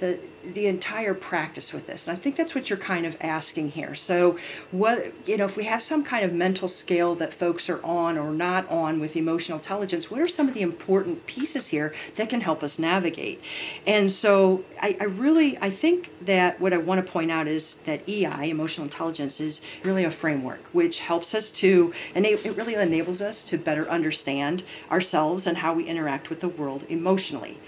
[0.00, 0.18] the
[0.52, 2.06] the entire practice with this.
[2.06, 3.94] And i think that's what you're kind of asking here.
[3.94, 4.38] So
[4.70, 8.18] what you know if we have some kind of mental scale that folks are on
[8.18, 12.28] or not on with emotional intelligence what are some of the important pieces here that
[12.28, 13.40] can help us navigate?
[13.86, 17.76] And so i, I really i think that what i want to point out is
[17.86, 22.74] that ei emotional intelligence is really a framework which helps us to and it really
[22.74, 27.58] enables us to better understand ourselves and how we interact with the world emotionally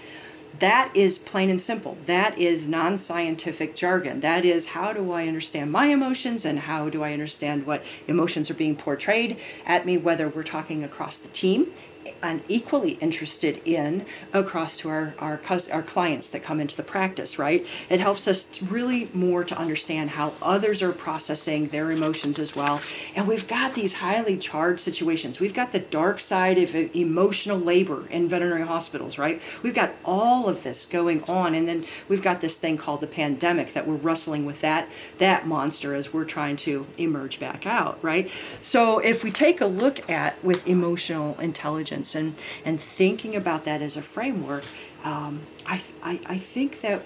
[0.59, 1.97] that is plain and simple.
[2.05, 4.19] That is non scientific jargon.
[4.21, 8.49] That is how do I understand my emotions and how do I understand what emotions
[8.49, 11.73] are being portrayed at me, whether we're talking across the team
[12.21, 15.39] and equally interested in across to our, our,
[15.71, 17.65] our clients that come into the practice, right?
[17.89, 22.81] It helps us really more to understand how others are processing their emotions as well.
[23.15, 25.39] And we've got these highly charged situations.
[25.39, 29.41] We've got the dark side of emotional labor in veterinary hospitals, right?
[29.63, 31.55] We've got all of this going on.
[31.55, 35.47] And then we've got this thing called the pandemic that we're wrestling with that, that
[35.47, 38.29] monster as we're trying to emerge back out, right?
[38.61, 43.81] So if we take a look at with emotional intelligence, and and thinking about that
[43.81, 44.63] as a framework
[45.03, 47.03] um, I, I i think that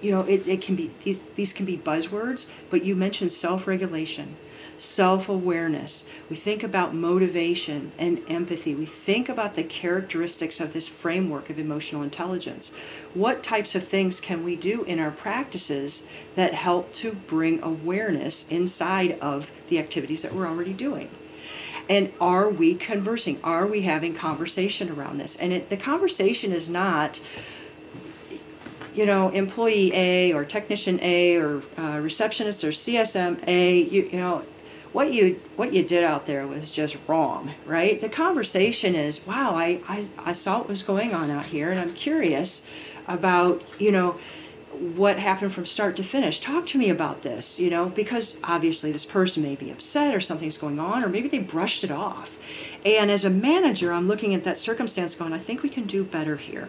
[0.00, 4.36] you know it, it can be these these can be buzzwords but you mentioned self-regulation
[4.82, 6.04] self-awareness.
[6.28, 8.74] We think about motivation and empathy.
[8.74, 12.72] We think about the characteristics of this framework of emotional intelligence.
[13.14, 16.02] What types of things can we do in our practices
[16.34, 21.10] that help to bring awareness inside of the activities that we're already doing
[21.88, 23.40] and are we conversing?
[23.42, 25.36] Are we having conversation around this?
[25.36, 27.20] And it, the conversation is not
[28.94, 34.18] you know employee a or technician a or uh, receptionist or csm a you, you
[34.18, 34.44] know
[34.92, 38.00] what you what you did out there was just wrong right?
[38.00, 41.80] The conversation is wow I, I i saw what was going on out here and
[41.80, 42.64] i'm curious
[43.08, 44.18] about you know
[44.82, 46.40] what happened from start to finish.
[46.40, 50.20] Talk to me about this, you know, because obviously this person may be upset or
[50.20, 52.36] something's going on, or maybe they brushed it off.
[52.84, 56.02] And as a manager, I'm looking at that circumstance going, I think we can do
[56.02, 56.68] better here.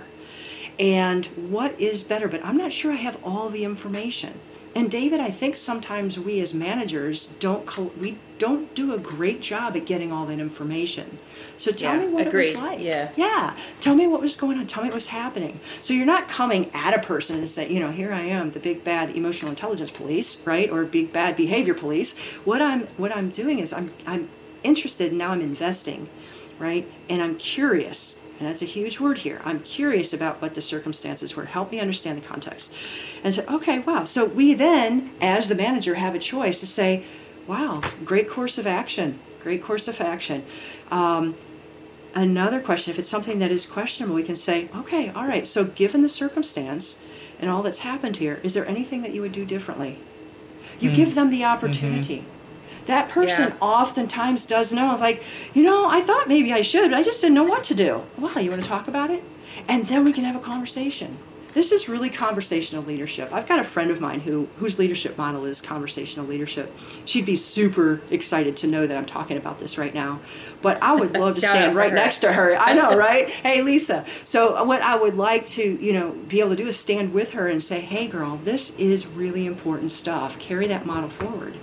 [0.78, 2.28] And what is better?
[2.28, 4.40] But I'm not sure I have all the information.
[4.76, 9.76] And David, I think sometimes we as managers don't we don't do a great job
[9.78, 11.20] at getting all that information.
[11.58, 12.48] So tell yeah, me what agreed.
[12.48, 12.80] it was like.
[12.80, 13.12] Yeah.
[13.16, 13.56] Yeah.
[13.80, 14.66] Tell me what was going on.
[14.66, 15.60] Tell me what was happening.
[15.84, 18.60] So you're not coming at a person and say, you know, here I am, the
[18.60, 20.70] big bad emotional intelligence police, right?
[20.72, 22.18] Or big bad behavior police.
[22.44, 24.30] What I'm what I'm doing is I'm I'm
[24.64, 26.10] interested and now I'm investing,
[26.58, 26.90] right?
[27.10, 29.42] And I'm curious and that's a huge word here.
[29.46, 31.46] I'm curious about what the circumstances were.
[31.46, 32.74] Help me understand the context.
[33.24, 34.06] And so, okay, wow.
[34.06, 37.06] So we then, as the manager, have a choice to say,
[37.48, 39.20] wow, great course of action.
[39.42, 40.46] Great course of action.
[40.90, 41.36] Um,
[42.16, 45.66] another question, if it's something that is questionable, we can say, okay, all right, so
[45.66, 46.96] given the circumstance
[47.40, 50.00] and all that's happened here, is there anything that you would do differently?
[50.80, 50.96] You mm.
[50.96, 52.20] give them the opportunity.
[52.20, 52.33] Mm-hmm
[52.86, 53.56] that person yeah.
[53.62, 54.92] oftentimes does know.
[54.92, 57.64] It's like, you know, I thought maybe I should, but I just didn't know what
[57.66, 58.04] to do.
[58.18, 59.24] Well, you want to talk about it?
[59.68, 61.18] And then we can have a conversation.
[61.54, 63.32] This is really conversational leadership.
[63.32, 66.74] I've got a friend of mine who whose leadership model is conversational leadership.
[67.06, 70.20] She'd be super excited to know that I'm talking about this right now.
[70.62, 71.96] But I would love to stand right her.
[71.96, 72.56] next to her.
[72.56, 73.30] I know, right?
[73.30, 74.06] hey, Lisa.
[74.24, 77.14] So uh, what I would like to, you know, be able to do is stand
[77.14, 80.40] with her and say, "Hey, girl, this is really important stuff.
[80.40, 81.56] Carry that model forward."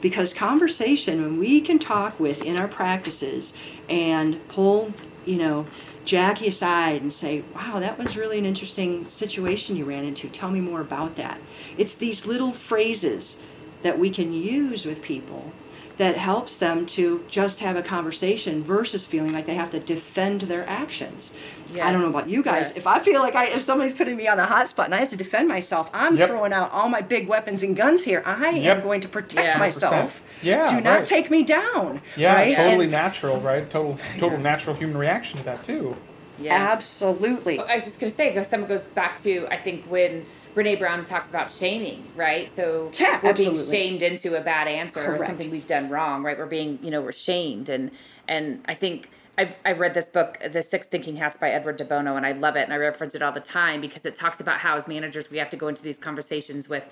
[0.00, 3.52] Because conversation, when we can talk within our practices
[3.88, 4.92] and pull,
[5.24, 5.66] you know,
[6.06, 10.28] Jackie aside and say, wow, that was really an interesting situation you ran into.
[10.28, 11.38] Tell me more about that.
[11.76, 13.36] It's these little phrases
[13.82, 15.52] that we can use with people
[15.98, 20.42] that helps them to just have a conversation versus feeling like they have to defend
[20.42, 21.32] their actions.
[21.72, 21.84] Yes.
[21.84, 22.68] I don't know about you guys.
[22.68, 22.76] Yes.
[22.76, 24.98] If I feel like I, if somebody's putting me on the hot spot and I
[24.98, 26.28] have to defend myself, I'm yep.
[26.28, 28.22] throwing out all my big weapons and guns here.
[28.26, 28.78] I yep.
[28.78, 29.58] am going to protect yeah.
[29.58, 30.22] myself.
[30.42, 31.06] Yeah, do not right.
[31.06, 32.02] take me down.
[32.14, 32.54] Yeah, right?
[32.54, 33.68] totally and, natural, right?
[33.70, 35.96] Total, total natural human reaction to that too.
[36.38, 37.58] Yeah, absolutely.
[37.58, 41.04] I was just gonna say, because someone goes back to I think when Brene Brown
[41.04, 42.50] talks about shaming, right?
[42.50, 43.58] So yeah, we're absolutely.
[43.58, 45.22] being shamed into a bad answer Correct.
[45.22, 46.38] or something we've done wrong, right?
[46.38, 47.90] We're being, you know, we're shamed, and
[48.26, 51.84] and I think I've I've read this book, The Six Thinking Hats by Edward de
[51.84, 54.40] Bono, and I love it, and I reference it all the time because it talks
[54.40, 56.84] about how as managers we have to go into these conversations with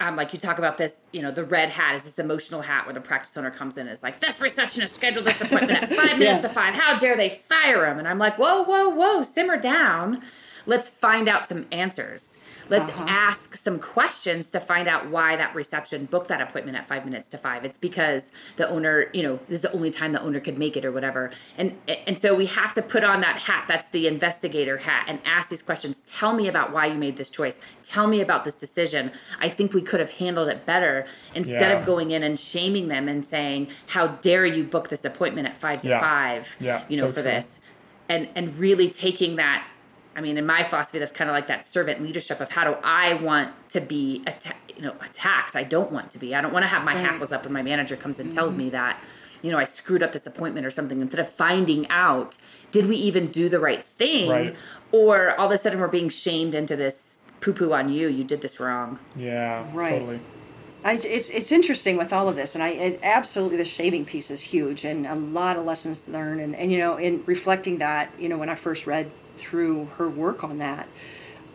[0.00, 2.86] um, like you talk about this, you know, the red hat is this emotional hat
[2.86, 5.92] where the practice owner comes in and is like, this receptionist scheduled this appointment at
[5.92, 6.40] five minutes yeah.
[6.40, 6.74] to five.
[6.74, 7.98] How dare they fire him?
[7.98, 10.22] And I'm like, whoa, whoa, whoa, simmer down.
[10.66, 12.36] Let's find out some answers
[12.72, 13.04] let's uh-huh.
[13.06, 17.28] ask some questions to find out why that reception booked that appointment at five minutes
[17.28, 20.40] to five it's because the owner you know this is the only time the owner
[20.40, 23.66] could make it or whatever and and so we have to put on that hat
[23.68, 27.28] that's the investigator hat and ask these questions tell me about why you made this
[27.28, 31.70] choice tell me about this decision i think we could have handled it better instead
[31.70, 31.78] yeah.
[31.78, 35.56] of going in and shaming them and saying how dare you book this appointment at
[35.60, 36.00] five to yeah.
[36.00, 37.30] five yeah, you know so for true.
[37.30, 37.60] this
[38.08, 39.66] and and really taking that
[40.14, 42.76] I mean, in my philosophy, that's kind of like that servant leadership of how do
[42.84, 45.56] I want to be, atta- you know, attacked.
[45.56, 46.34] I don't want to be.
[46.34, 47.04] I don't want to have my right.
[47.04, 48.38] hackles up when my manager comes and mm-hmm.
[48.38, 49.00] tells me that,
[49.40, 51.00] you know, I screwed up this appointment or something.
[51.00, 52.36] Instead of finding out,
[52.70, 54.56] did we even do the right thing, right.
[54.92, 58.08] or all of a sudden we're being shamed into this poo poo on you.
[58.08, 58.98] You did this wrong.
[59.16, 59.98] Yeah, right.
[59.98, 60.20] Totally.
[60.84, 64.30] I, it's it's interesting with all of this, and I it, absolutely the shaving piece
[64.30, 68.10] is huge, and a lot of lessons learned, and, and you know, in reflecting that,
[68.18, 69.10] you know, when I first read
[69.42, 70.88] through her work on that,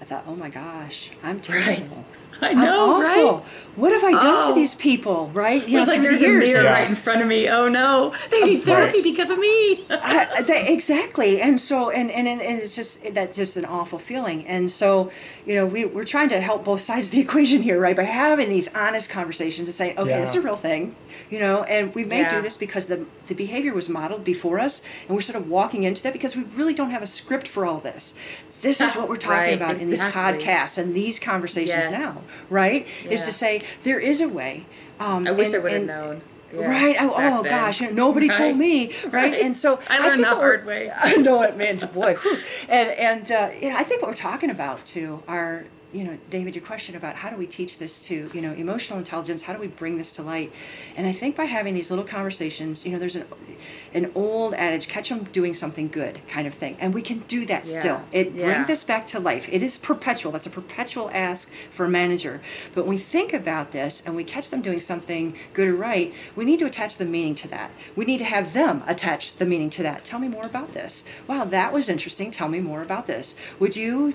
[0.02, 1.96] I thought, oh my gosh, I'm terrible.
[1.96, 2.06] Right.
[2.42, 3.42] I know, right?
[3.78, 4.48] What have I done oh.
[4.50, 5.68] to these people, right?
[5.68, 6.44] You it's know, like there's years.
[6.44, 6.72] a mirror yeah.
[6.72, 7.48] right in front of me.
[7.48, 9.04] Oh no, they need therapy right.
[9.04, 9.86] because of me.
[9.92, 14.48] I, they, exactly, and so and, and and it's just that's just an awful feeling.
[14.48, 15.12] And so,
[15.46, 17.96] you know, we we're trying to help both sides of the equation here, right?
[17.96, 20.22] By having these honest conversations and saying, okay, yeah.
[20.22, 20.96] this is a real thing,
[21.30, 22.30] you know, and we may yeah.
[22.30, 25.84] do this because the the behavior was modeled before us, and we're sort of walking
[25.84, 28.16] into that because we really don't have a script for all this
[28.62, 29.84] this is what we're talking right, about exactly.
[29.84, 31.92] in these podcasts and these conversations yes.
[31.92, 32.88] now, right?
[33.04, 33.12] Yeah.
[33.12, 34.66] Is to say there is a way.
[35.00, 36.22] Um, I wish and, I would have known.
[36.54, 36.96] Yeah, right.
[37.00, 38.38] Oh, oh gosh, nobody right.
[38.38, 38.94] told me.
[39.06, 39.14] Right?
[39.14, 39.34] right.
[39.34, 40.90] And so I learned I the hard way.
[40.96, 41.78] I know it, man.
[41.94, 42.18] Boy.
[42.70, 46.18] and and uh, you know, I think what we're talking about too are you know,
[46.30, 49.54] David, your question about how do we teach this to, you know, emotional intelligence, how
[49.54, 50.52] do we bring this to light?
[50.98, 53.26] And I think by having these little conversations, you know, there's an
[53.94, 56.76] an old adage, catch them doing something good kind of thing.
[56.80, 57.80] And we can do that yeah.
[57.80, 58.02] still.
[58.12, 58.46] It yeah.
[58.46, 59.48] bring this back to life.
[59.52, 60.32] It is perpetual.
[60.32, 62.42] That's a perpetual ask for a manager.
[62.76, 66.14] But when we think about this and we catch them doing something good or right,
[66.36, 67.72] we need to attach the meaning to that.
[67.96, 70.04] We need to have them attach the meaning to that.
[70.04, 71.04] Tell me more about this.
[71.28, 72.32] Wow, that was interesting.
[72.32, 73.36] Tell me more about this.
[73.60, 74.14] Would you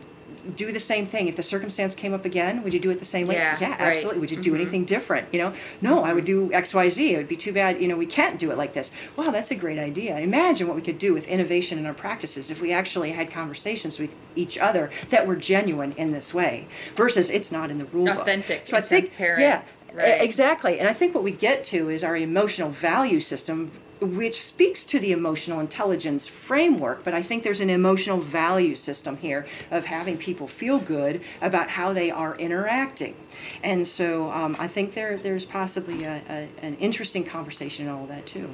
[0.57, 1.29] do the same thing.
[1.29, 3.37] If the circumstance came up again would you do it the same way?
[3.37, 4.21] Yeah, yeah absolutely.
[4.21, 4.61] Would you do mm-hmm.
[4.61, 5.53] anything different you know?
[5.81, 6.07] No mm-hmm.
[6.07, 8.59] i would do xyz it would be too bad you know we can't do it
[8.59, 8.91] like this.
[9.17, 10.19] Wow that's a great idea.
[10.19, 13.99] Imagine what we could do with innovation in our practices if we actually had conversations
[13.99, 18.09] with each other that were genuine in this way versus it's not in the rule
[18.09, 19.63] authentic book so i think yeah
[19.95, 20.23] Right.
[20.23, 20.79] Exactly.
[20.79, 23.71] And I think what we get to is our emotional value system
[24.03, 29.17] which speaks to the emotional intelligence framework, but I think there's an emotional value system
[29.17, 33.15] here of having people feel good about how they are interacting.
[33.63, 38.03] And so um, I think there there's possibly a, a, an interesting conversation in all
[38.03, 38.51] of that too.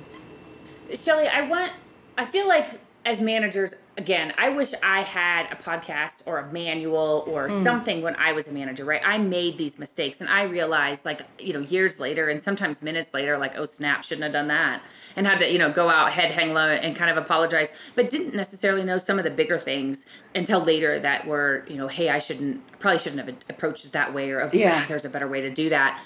[0.95, 1.73] Shelly, I want,
[2.17, 7.25] I feel like as managers, again, I wish I had a podcast or a manual
[7.27, 7.65] or mm.
[7.65, 9.03] something when I was a manager, right?
[9.05, 13.13] I made these mistakes and I realized, like, you know, years later and sometimes minutes
[13.13, 14.83] later, like, oh, snap, shouldn't have done that.
[15.17, 18.09] And had to, you know, go out, head hang low and kind of apologize, but
[18.09, 22.09] didn't necessarily know some of the bigger things until later that were, you know, hey,
[22.09, 25.27] I shouldn't, probably shouldn't have approached it that way or, oh, yeah, there's a better
[25.27, 26.01] way to do that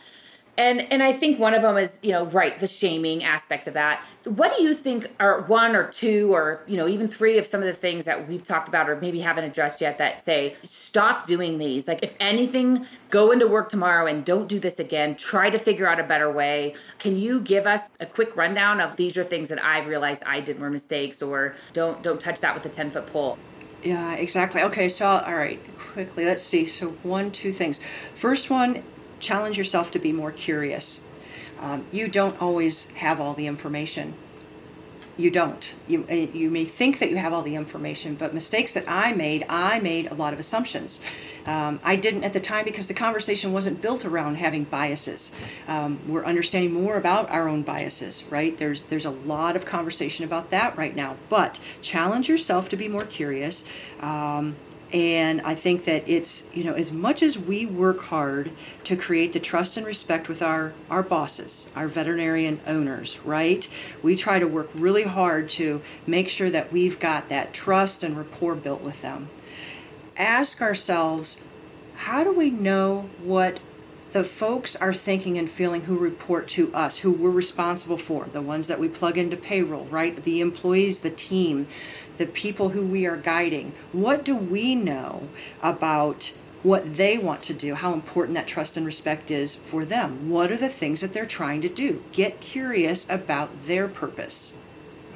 [0.58, 3.74] and and I think one of them is you know right the shaming aspect of
[3.74, 4.04] that.
[4.24, 7.60] What do you think are one or two or you know even three of some
[7.60, 11.26] of the things that we've talked about or maybe haven't addressed yet that say stop
[11.26, 11.88] doing these.
[11.88, 15.16] Like if anything, go into work tomorrow and don't do this again.
[15.16, 16.74] Try to figure out a better way.
[16.98, 20.40] Can you give us a quick rundown of these are things that I've realized I
[20.40, 23.38] did were mistakes or don't don't touch that with a ten foot pole.
[23.82, 24.62] Yeah, exactly.
[24.62, 26.68] Okay, so all right, quickly, let's see.
[26.68, 27.80] So, one, two things.
[28.14, 28.84] First one
[29.22, 31.00] challenge yourself to be more curious.
[31.61, 34.14] Um, you don't always have all the information.
[35.16, 35.74] You don't.
[35.87, 39.12] You, uh, you may think that you have all the information, but mistakes that I
[39.12, 41.00] made, I made a lot of assumptions.
[41.44, 45.30] Um, I didn't at the time because the conversation wasn't built around having biases.
[45.68, 48.56] Um, we're understanding more about our own biases, right?
[48.56, 51.16] There's there's a lot of conversation about that right now.
[51.28, 53.64] But challenge yourself to be more curious.
[54.92, 58.52] And I think that it's, you know, as much as we work hard
[58.85, 63.66] to create the trust and respect with our, our bosses, our veterinarian owners, right?
[64.02, 68.18] We try to work really hard to make sure that we've got that trust and
[68.18, 69.31] rapport built with them.
[70.14, 71.42] Ask ourselves,
[71.94, 73.61] how do we know what
[74.12, 78.42] the folks are thinking and feeling who report to us, who we're responsible for, the
[78.42, 80.22] ones that we plug into payroll, right?
[80.22, 81.66] The employees, the team,
[82.22, 83.72] the people who we are guiding.
[83.90, 85.28] What do we know
[85.61, 86.32] about
[86.62, 90.30] what they want to do, how important that trust and respect is for them?
[90.30, 92.04] What are the things that they're trying to do?
[92.12, 94.52] Get curious about their purpose.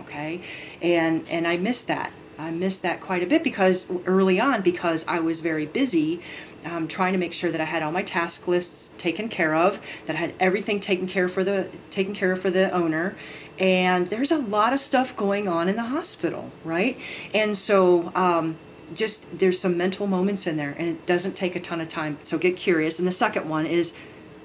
[0.01, 0.41] Okay?
[0.83, 2.11] And and I missed that.
[2.39, 6.21] I missed that quite a bit because early on because I was very busy
[6.67, 9.81] um, trying to make sure that I had all my task lists taken care of,
[10.07, 13.17] that I had everything taken care for the taken care of for the owner,
[13.59, 16.99] and there's a lot of stuff going on in the hospital, right?
[17.35, 18.13] And so.
[18.15, 18.59] Um,
[18.95, 22.17] just there's some mental moments in there and it doesn't take a ton of time
[22.23, 23.93] so get curious and the second one is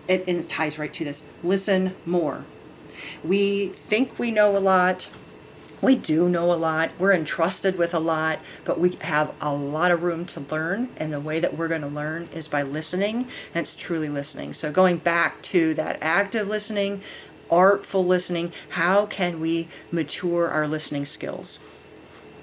[0.08, 2.44] it, and it ties right to this listen more
[3.24, 5.12] we think we know a lot
[5.82, 6.92] we do know a lot.
[7.00, 10.90] We're entrusted with a lot, but we have a lot of room to learn.
[10.98, 14.54] And the way that we're going to learn is by listening, and it's truly listening.
[14.54, 17.02] So, going back to that active listening,
[17.52, 21.60] artful listening, how can we mature our listening skills?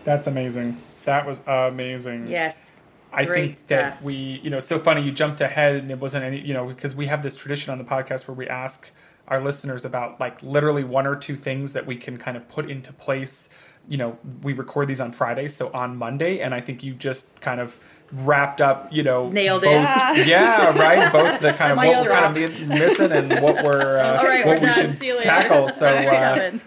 [0.05, 0.81] That's amazing.
[1.05, 2.29] That was amazing.
[2.29, 2.63] Yes.
[3.13, 3.69] I Great think stuff.
[3.69, 5.03] that we, you know, it's so funny.
[5.03, 7.79] You jumped ahead, and it wasn't any, you know, because we have this tradition on
[7.79, 8.91] the podcast where we ask
[9.29, 12.71] our listeners about like literally one or two things that we can kind of put
[12.71, 13.49] into place.
[13.89, 17.41] You know, we record these on Fridays, so on Monday, and I think you just
[17.41, 17.79] kind of
[18.13, 19.67] wrapped up, you know, Nailed it.
[19.67, 21.13] both, Yeah, right.
[21.13, 24.47] Both the kind of what we're kind of missing and what we're uh, All right,
[24.47, 24.91] what we're we done.
[24.93, 25.25] should See you later.
[25.25, 25.69] tackle.
[25.69, 25.87] So.
[25.89, 26.59] Uh,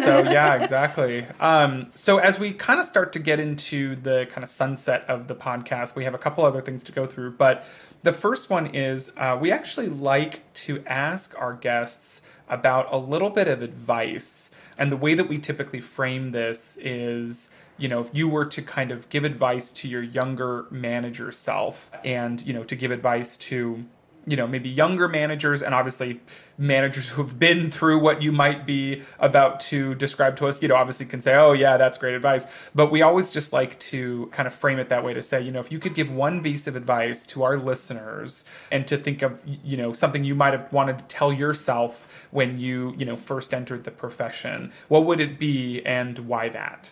[0.00, 1.26] so yeah, exactly.
[1.40, 5.26] Um, so as we kind of start to get into the kind of sunset of
[5.28, 7.32] the podcast, we have a couple other things to go through.
[7.32, 7.64] But
[8.02, 13.30] the first one is uh, we actually like to ask our guests about a little
[13.30, 17.50] bit of advice, and the way that we typically frame this is.
[17.76, 21.90] You know, if you were to kind of give advice to your younger manager self
[22.04, 23.84] and, you know, to give advice to
[24.26, 26.20] you know maybe younger managers and obviously
[26.56, 30.76] managers who've been through what you might be about to describe to us you know
[30.76, 32.46] obviously can say oh yeah that's great advice.
[32.74, 35.50] But we always just like to kind of frame it that way to say you
[35.50, 39.22] know if you could give one piece of advice to our listeners and to think
[39.22, 43.16] of you know something you might have wanted to tell yourself when you you know
[43.16, 46.90] first entered the profession what would it be and why that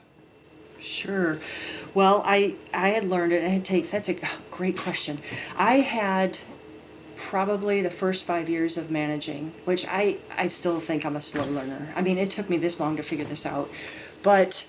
[0.83, 1.41] Sure.
[1.95, 3.45] Well, I I had learned it.
[3.45, 4.17] I had take that's a
[4.51, 5.21] great question.
[5.57, 6.39] I had
[7.17, 11.45] probably the first five years of managing, which I I still think I'm a slow
[11.45, 11.93] learner.
[11.95, 13.71] I mean, it took me this long to figure this out,
[14.23, 14.67] but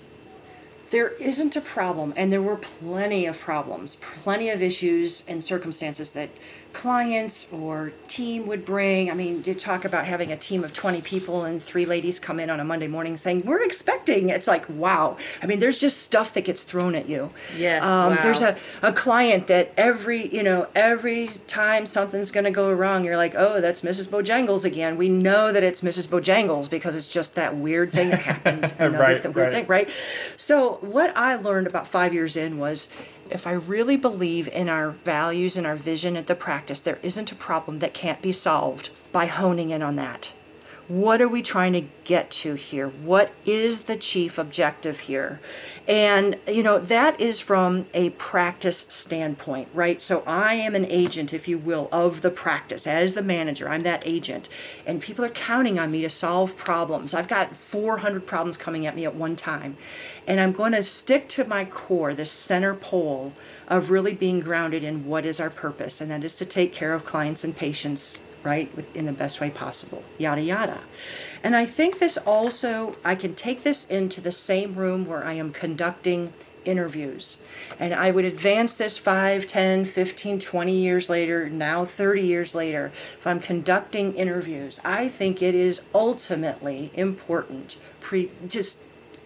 [0.92, 6.12] there isn't a problem, and there were plenty of problems, plenty of issues and circumstances
[6.12, 6.30] that
[6.74, 9.10] clients or team would bring.
[9.10, 12.40] I mean, you talk about having a team of 20 people and three ladies come
[12.40, 14.30] in on a Monday morning saying, We're expecting.
[14.30, 15.18] It's like, wow.
[15.42, 17.32] I mean, there's just stuff that gets thrown at you.
[17.58, 18.22] Yes, Um, wow.
[18.24, 23.04] There's a, a client that every, you know, every time something's going to go wrong,
[23.06, 24.10] you're like, Oh, that's Mrs.
[24.10, 24.98] Bojangles again.
[24.98, 26.08] We know that it's Mrs.
[26.08, 28.64] Bojangles because it's just that weird thing that happened.
[28.80, 29.54] Another Right, th- weird right.
[29.54, 29.90] thing, right?
[30.38, 32.88] So, what I learned about five years in was
[33.30, 37.32] if I really believe in our values and our vision at the practice, there isn't
[37.32, 40.32] a problem that can't be solved by honing in on that.
[40.90, 42.90] What are we trying to get to here?
[42.90, 45.40] What is the chief objective here?
[45.88, 50.02] And, you know, that is from a practice standpoint, right?
[50.02, 52.86] So I am an agent, if you will, of the practice.
[52.86, 54.50] As the manager, I'm that agent.
[54.86, 57.14] And people are counting on me to solve problems.
[57.14, 59.78] I've got 400 problems coming at me at one time.
[60.28, 63.32] And I'm going to stick to my core, the center pole
[63.70, 66.94] of really being grounded in what is our purpose, and that is to take care
[66.94, 70.82] of clients and patients right in the best way possible yada yada.
[71.42, 75.34] And i think this also i can take this into the same room where i
[75.34, 76.34] am conducting
[76.66, 77.38] interviews.
[77.80, 82.92] And i would advance this 5 10 15 20 years later now 30 years later
[83.20, 88.80] if i'm conducting interviews i think it is ultimately important pre just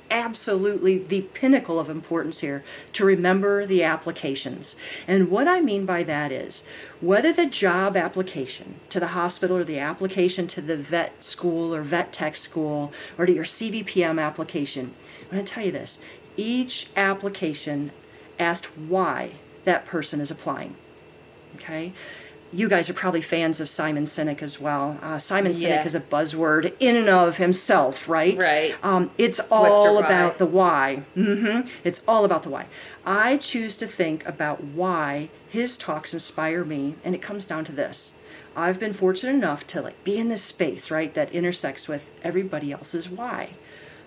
[0.09, 4.75] absolutely the pinnacle of importance here to remember the applications.
[5.07, 6.63] And what I mean by that is
[7.01, 11.83] whether the job application to the hospital or the application to the vet school or
[11.83, 14.93] vet tech school or to your CVPM application,
[15.23, 15.99] I'm going to tell you this
[16.37, 17.91] each application
[18.39, 19.33] asked why
[19.65, 20.75] that person is applying.
[21.55, 21.93] Okay?
[22.53, 24.97] You guys are probably fans of Simon Sinek as well.
[25.01, 28.37] Uh, Simon Sinek is a buzzword in and of himself, right?
[28.41, 28.75] Right.
[28.83, 30.05] Um, it's all why?
[30.05, 31.03] about the why.
[31.13, 32.67] hmm It's all about the why.
[33.05, 37.73] I choose to think about why his talks inspire me, and it comes down to
[37.73, 38.13] this.
[38.55, 42.71] I've been fortunate enough to like be in this space, right, that intersects with everybody
[42.71, 43.51] else's why.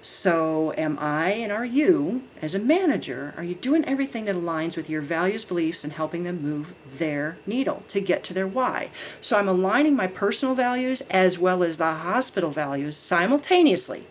[0.03, 4.75] So, am I and are you, as a manager, are you doing everything that aligns
[4.75, 8.91] with your values, beliefs, and helping them move their needle to get to their why?
[9.21, 14.07] So, I'm aligning my personal values as well as the hospital values simultaneously.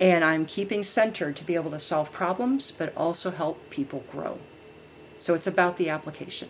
[0.00, 4.38] And I'm keeping centered to be able to solve problems, but also help people grow.
[5.20, 6.48] So, it's about the application.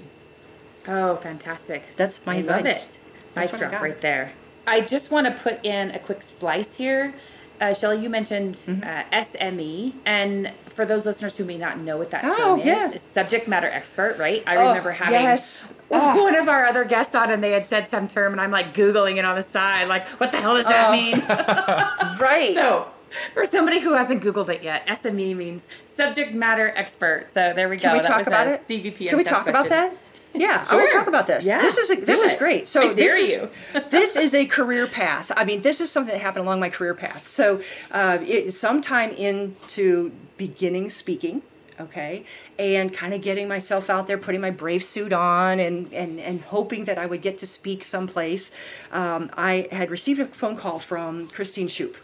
[0.89, 1.85] Oh, fantastic.
[1.97, 2.89] That's my I love it.
[3.35, 4.33] That's Mic I drop right there.
[4.67, 7.15] I just want to put in a quick splice here.
[7.63, 8.83] Uh, Shelly, you mentioned Mm-hmm.
[8.85, 12.67] uh, SME, and for those listeners who may not know what that Oh, term is,
[12.67, 12.91] yeah.
[12.93, 14.43] it's subject matter expert, right?
[14.47, 15.65] I Oh, remember having yes.
[15.91, 16.23] Oh.
[16.25, 18.75] one of our other guests on, and they had said some term, and I'm like
[18.75, 20.93] googling it on the side, like, what the hell does that Oh.
[20.93, 21.21] mean?
[22.21, 22.55] Right.
[22.55, 22.89] so,
[23.35, 27.27] for somebody who hasn't googled it yet, SME means subject matter expert.
[27.35, 27.83] So there we go.
[27.83, 28.67] Can we That talk was about it?
[28.67, 29.95] CVP Can we talk about that?
[30.35, 31.45] Yeah, I want to talk about this.
[31.45, 32.67] Yeah, this is a, this is great.
[32.67, 33.51] So I this dare is you.
[33.91, 35.31] this is a career path.
[35.37, 37.29] I mean, this is something that happened along my career path.
[37.29, 41.43] So, uh, it, sometime into beginning speaking,
[41.79, 42.25] okay,
[42.59, 46.41] and kind of getting myself out there, putting my brave suit on, and and and
[46.43, 48.51] hoping that I would get to speak someplace.
[48.91, 51.97] Um, I had received a phone call from Christine Shupe.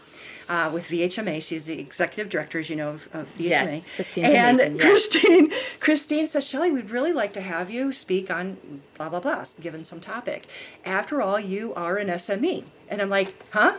[0.49, 3.39] Uh, with VHMA, she's the executive director, as you know, of, of VHMA.
[3.39, 4.83] Yes, Christine's and amazing, yeah.
[4.83, 8.57] Christine, Christine says, Shelly, we'd really like to have you speak on
[8.97, 10.47] blah blah blah, given some topic.
[10.87, 13.77] After all, you are an SME, and I'm like, huh?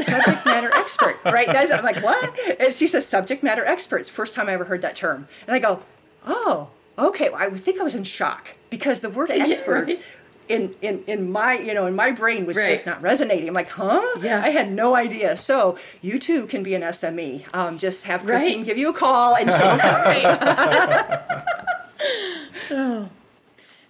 [0.00, 1.46] Subject matter expert, right?
[1.46, 2.38] Guys, I'm like, what?
[2.60, 4.08] And she says, subject matter experts.
[4.08, 5.82] First time I ever heard that term, and I go,
[6.26, 7.28] oh, okay.
[7.30, 9.88] Well, I think I was in shock because the word expert.
[9.88, 10.02] right.
[10.48, 12.68] In, in, in my you know in my brain was Right.
[12.68, 13.48] just not resonating.
[13.48, 14.02] I'm like, huh?
[14.20, 14.42] Yeah.
[14.44, 15.36] I had no idea.
[15.36, 17.44] So you too can be an SME.
[17.54, 18.66] Um, just have Christine Right.
[18.66, 20.02] give you a call and she'll tell.
[20.04, 21.32] Right.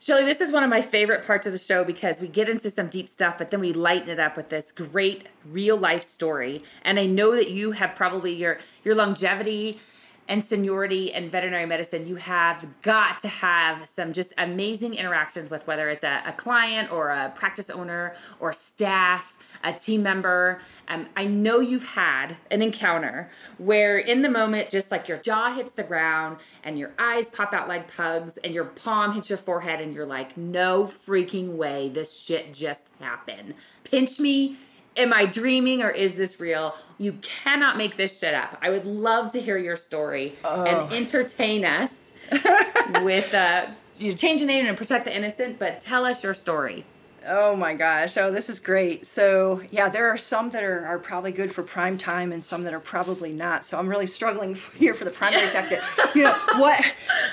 [0.00, 2.72] Shelly, this is one of my favorite parts of the show because we get into
[2.72, 6.64] some deep stuff, but then we lighten it up with this great real life story.
[6.84, 9.80] And I know that you have probably your your longevity
[10.28, 15.66] and seniority in veterinary medicine, you have got to have some just amazing interactions with
[15.66, 20.60] whether it's a, a client or a practice owner or staff a team member.
[20.88, 25.54] Um, I know you've had an encounter where, in the moment, just like your jaw
[25.54, 29.38] hits the ground and your eyes pop out like pugs and your palm hits your
[29.38, 33.54] forehead, and you're like, no freaking way, this shit just happened.
[33.84, 34.56] Pinch me.
[34.96, 36.74] Am I dreaming or is this real?
[36.98, 38.58] You cannot make this shit up.
[38.60, 42.02] I would love to hear your story and entertain us
[43.02, 43.66] with uh,
[43.98, 46.84] you change the name and protect the innocent, but tell us your story.
[47.26, 48.16] Oh my gosh.
[48.16, 49.06] Oh, this is great.
[49.06, 52.62] So, yeah, there are some that are, are probably good for prime time and some
[52.62, 53.64] that are probably not.
[53.64, 56.82] So, I'm really struggling here for the primary fact that, you know, what,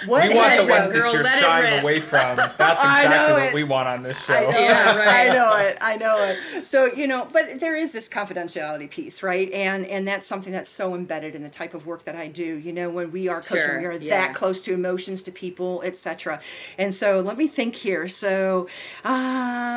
[0.05, 2.35] what We want the ones uh, that girl, you're shying away from.
[2.57, 3.53] That's exactly what it.
[3.53, 4.33] we want on this show.
[4.33, 5.29] I know, Yeah, it, right.
[5.29, 5.77] I know it.
[5.81, 6.65] I know it.
[6.65, 9.51] So you know, but there is this confidentiality piece, right?
[9.51, 12.43] And and that's something that's so embedded in the type of work that I do.
[12.43, 14.27] You know, when we are coaching, Sure, we are yeah.
[14.27, 16.39] that close to emotions, to people, etc.
[16.77, 18.07] And so let me think here.
[18.07, 18.67] So,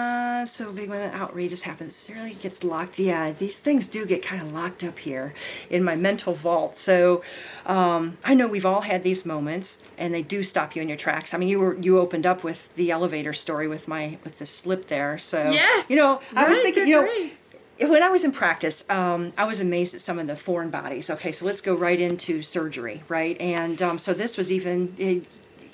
[0.02, 2.98] uh, so big when the outrageous happens, it really gets locked.
[2.98, 5.34] Yeah, these things do get kind of locked up here
[5.70, 6.76] in my mental vault.
[6.76, 7.22] So,
[7.66, 10.98] um, I know we've all had these moments, and they do stop you in your
[10.98, 11.32] tracks.
[11.34, 14.46] I mean, you were you opened up with the elevator story with my with the
[14.46, 15.18] slip there.
[15.18, 17.30] So, Yes, you know, I was thinking, you know.
[17.80, 21.10] When I was in practice, um, I was amazed at some of the foreign bodies.
[21.10, 23.40] Okay, so let's go right into surgery, right?
[23.40, 24.94] And um, so this was even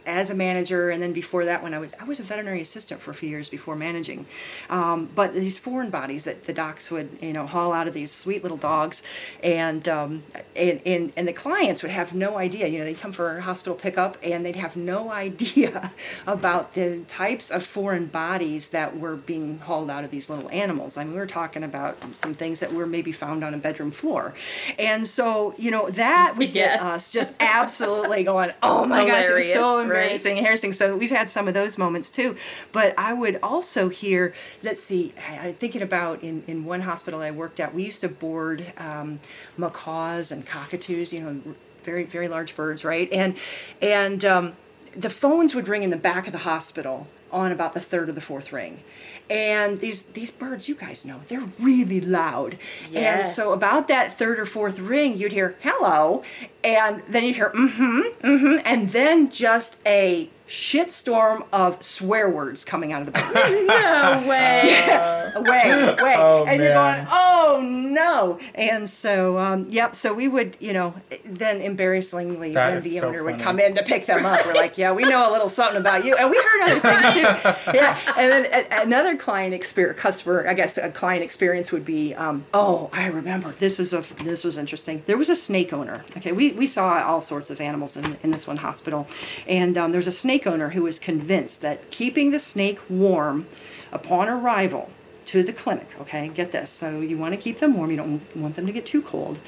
[0.09, 3.01] as a manager, and then before that, when I was I was a veterinary assistant
[3.01, 4.27] for a few years before managing.
[4.71, 8.11] Um, but these foreign bodies that the docs would you know haul out of these
[8.11, 9.03] sweet little dogs,
[9.43, 10.23] and um,
[10.57, 12.67] and, and and the clients would have no idea.
[12.67, 15.93] You know, they'd come for a hospital pickup, and they'd have no idea
[16.27, 20.97] about the types of foreign bodies that were being hauled out of these little animals.
[20.97, 23.91] I mean, we were talking about some things that were maybe found on a bedroom
[23.91, 24.33] floor,
[24.79, 26.81] and so you know that would Yes.
[26.81, 28.53] get us just absolutely going.
[28.63, 30.39] Oh my gosh, it was Hilarious, so right?
[30.39, 30.73] embarrassing.
[30.73, 32.37] So we've had some of those moments too.
[32.73, 37.31] But I would also hear, let's see, I'm thinking about in, in one hospital I
[37.31, 39.21] worked at, we used to board um,
[39.57, 43.11] macaws and cockatoos, you know, very, very large birds, right?
[43.13, 43.37] And,
[43.81, 44.57] and, um,
[44.97, 48.13] the phones would ring in the back of the hospital on about the third or
[48.13, 48.83] the fourth ring.
[49.31, 52.59] And these these birds, you guys know, they're really loud.
[52.95, 56.23] And so about that third or fourth ring, you'd hear hello,
[56.65, 62.93] and then you'd hear mm-hmm, mm-hmm, and then just a shitstorm of swear words coming
[62.93, 63.67] out of the bird.
[63.69, 64.61] No way.
[65.35, 66.15] away, away.
[66.17, 68.39] Oh, and you're going, oh no.
[68.55, 70.95] And so, um, yep, so we would, you know,
[71.25, 74.47] then embarrassingly, That when is the so owner would come in to pick them up,
[74.47, 76.17] we're like, yeah, we know a little something about you.
[76.17, 77.49] And we heard other things too.
[77.79, 77.99] Yeah.
[78.17, 82.47] And then a- another client experience, customer, I guess a client experience would be, um,
[82.55, 85.03] oh, I remember this was a, this was interesting.
[85.07, 86.05] There was a snake owner.
[86.17, 86.33] Okay.
[86.33, 89.07] We, we saw all sorts of animals in, in this one hospital.
[89.47, 93.47] And um, there was a snake owner who was convinced that keeping the snake warm
[93.93, 94.91] upon arrival
[95.27, 96.29] to the clinic, okay?
[96.29, 96.71] Get this.
[96.71, 99.39] So you want to keep them warm, you don't want them to get too cold,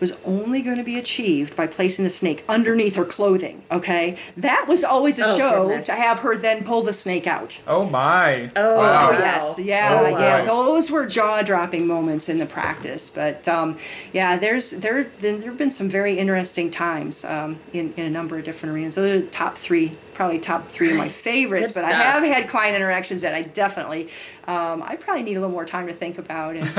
[0.00, 4.18] was only going to be achieved by placing the snake underneath her clothing, okay?
[4.36, 5.86] That was always a Oh, show goodness.
[5.86, 7.60] to have her then pull the snake out.
[7.68, 8.50] Oh my.
[8.56, 9.10] Oh, Oh wow.
[9.12, 10.44] yes, yeah, Oh, yeah.
[10.44, 13.08] Those were jaw-dropping moments in the practice.
[13.08, 13.76] But um,
[14.12, 18.38] yeah, there's there there have been some very interesting times um, in in a number
[18.38, 18.96] of different arenas.
[18.96, 21.70] Those are the top three, probably top three of my favorites.
[21.70, 24.08] But I have had client interactions that I definitely,
[24.48, 26.76] um, I probably need a little more time to think about, and, and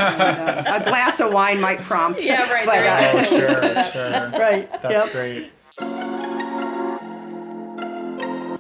[0.68, 2.22] uh, a glass of wine might prompt.
[2.22, 4.40] Yeah, right, But, there uh, Oh, sure, sure.
[4.42, 4.70] right.
[4.82, 5.12] That's yep.
[5.14, 5.52] great.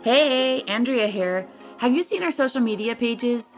[0.01, 1.45] Hey, Andrea here.
[1.79, 3.49] Have you seen our social media pages?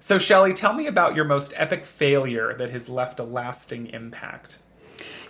[0.00, 4.58] So, Shelly, tell me about your most epic failure that has left a lasting impact.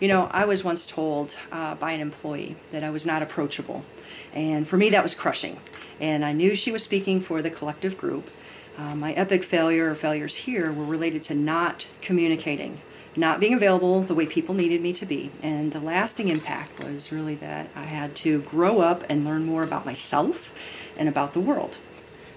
[0.00, 3.84] You know, I was once told uh, by an employee that I was not approachable.
[4.32, 5.58] And for me, that was crushing.
[6.00, 8.30] And I knew she was speaking for the collective group.
[8.76, 12.80] Uh, my epic failure or failures here were related to not communicating,
[13.14, 15.30] not being available the way people needed me to be.
[15.42, 19.62] And the lasting impact was really that I had to grow up and learn more
[19.62, 20.54] about myself
[20.96, 21.78] and about the world.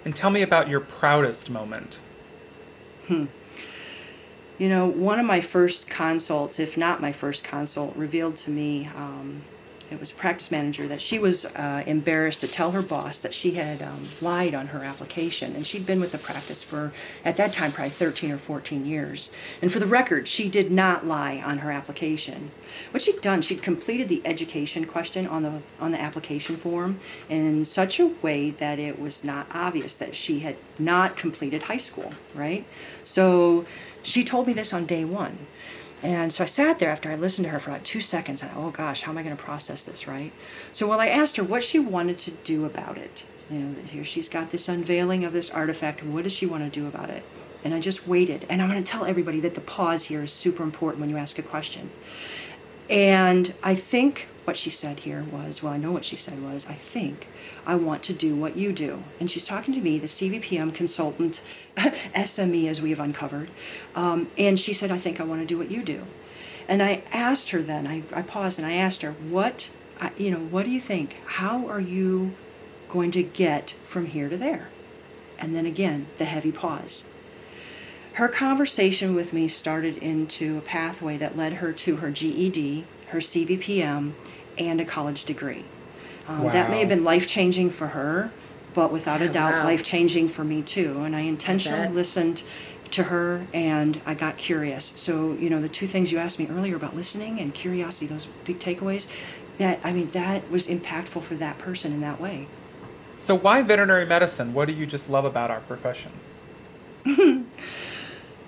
[0.04, 2.00] And tell me about your proudest moment.
[4.58, 8.90] You know, one of my first consults, if not my first consult, revealed to me
[8.96, 9.42] um,
[9.92, 13.34] it was a practice manager that she was uh, embarrassed to tell her boss that
[13.34, 15.56] she had um, lied on her application.
[15.56, 16.92] And she'd been with the practice for,
[17.24, 19.30] at that time, probably 13 or 14 years.
[19.62, 22.52] And for the record, she did not lie on her application.
[22.92, 27.66] What she'd done, she'd completed the education question on the on the application form in
[27.66, 32.14] such a way that it was not obvious that she had not completed high school,
[32.34, 32.66] right?
[33.04, 33.66] So
[34.04, 35.48] she told me this on day one.
[36.04, 38.42] And so I sat there after I listened to her for about two seconds.
[38.42, 40.32] And oh gosh, how am I going to process this, right?
[40.74, 44.04] So while I asked her what she wanted to do about it, you know, here
[44.04, 46.04] she's got this unveiling of this artifact.
[46.04, 47.24] What does she want to do about it?
[47.64, 48.46] And I just waited.
[48.50, 51.18] And I'm going to tell everybody that the pause here is super important when you
[51.18, 51.90] ask a question.
[52.90, 56.66] And I think what she said here was, well, I know what she said was,
[56.68, 57.28] I think
[57.66, 59.04] I want to do what you do.
[59.20, 61.42] And she's talking to me, the CVPM consultant,
[61.78, 63.50] SME, as we have uncovered.
[63.96, 66.06] Um, and she said, I think I want to do what you do.
[66.68, 69.70] And I asked her then, I, I paused and I asked her, what,
[70.00, 71.18] I- you know, what do you think?
[71.26, 72.34] How are you
[72.90, 74.70] going to get from here to there?
[75.38, 77.04] And then again, the heavy pause
[78.16, 83.20] her conversation with me started into a pathway that led her to her GED, her
[83.20, 84.14] CVPM,
[84.58, 85.66] and a college degree.
[86.26, 88.32] Um, That may have been life changing for her,
[88.74, 89.64] but without a doubt, wow.
[89.66, 91.04] life changing for me too.
[91.04, 91.94] And I intentionally bet.
[91.94, 92.44] listened
[92.92, 94.94] to her and I got curious.
[94.96, 98.28] So, you know, the two things you asked me earlier about listening and curiosity, those
[98.46, 99.08] big takeaways,
[99.58, 102.48] that, I mean, that was impactful for that person in that way.
[103.18, 104.54] So, why veterinary medicine?
[104.54, 106.14] What do you just love about our profession?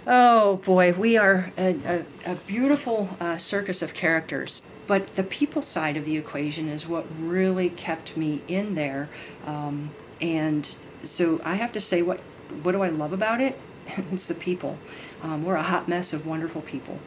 [0.10, 4.62] Oh boy, we are a, a, a beautiful uh, circus of characters.
[4.88, 9.10] But the people side of the equation is what really kept me in there.
[9.46, 9.92] Um,
[10.22, 12.22] and so I have to say, what,
[12.64, 13.60] what do I love about it?
[14.12, 14.78] it's the people.
[15.22, 17.00] Um, we're a hot mess of wonderful people.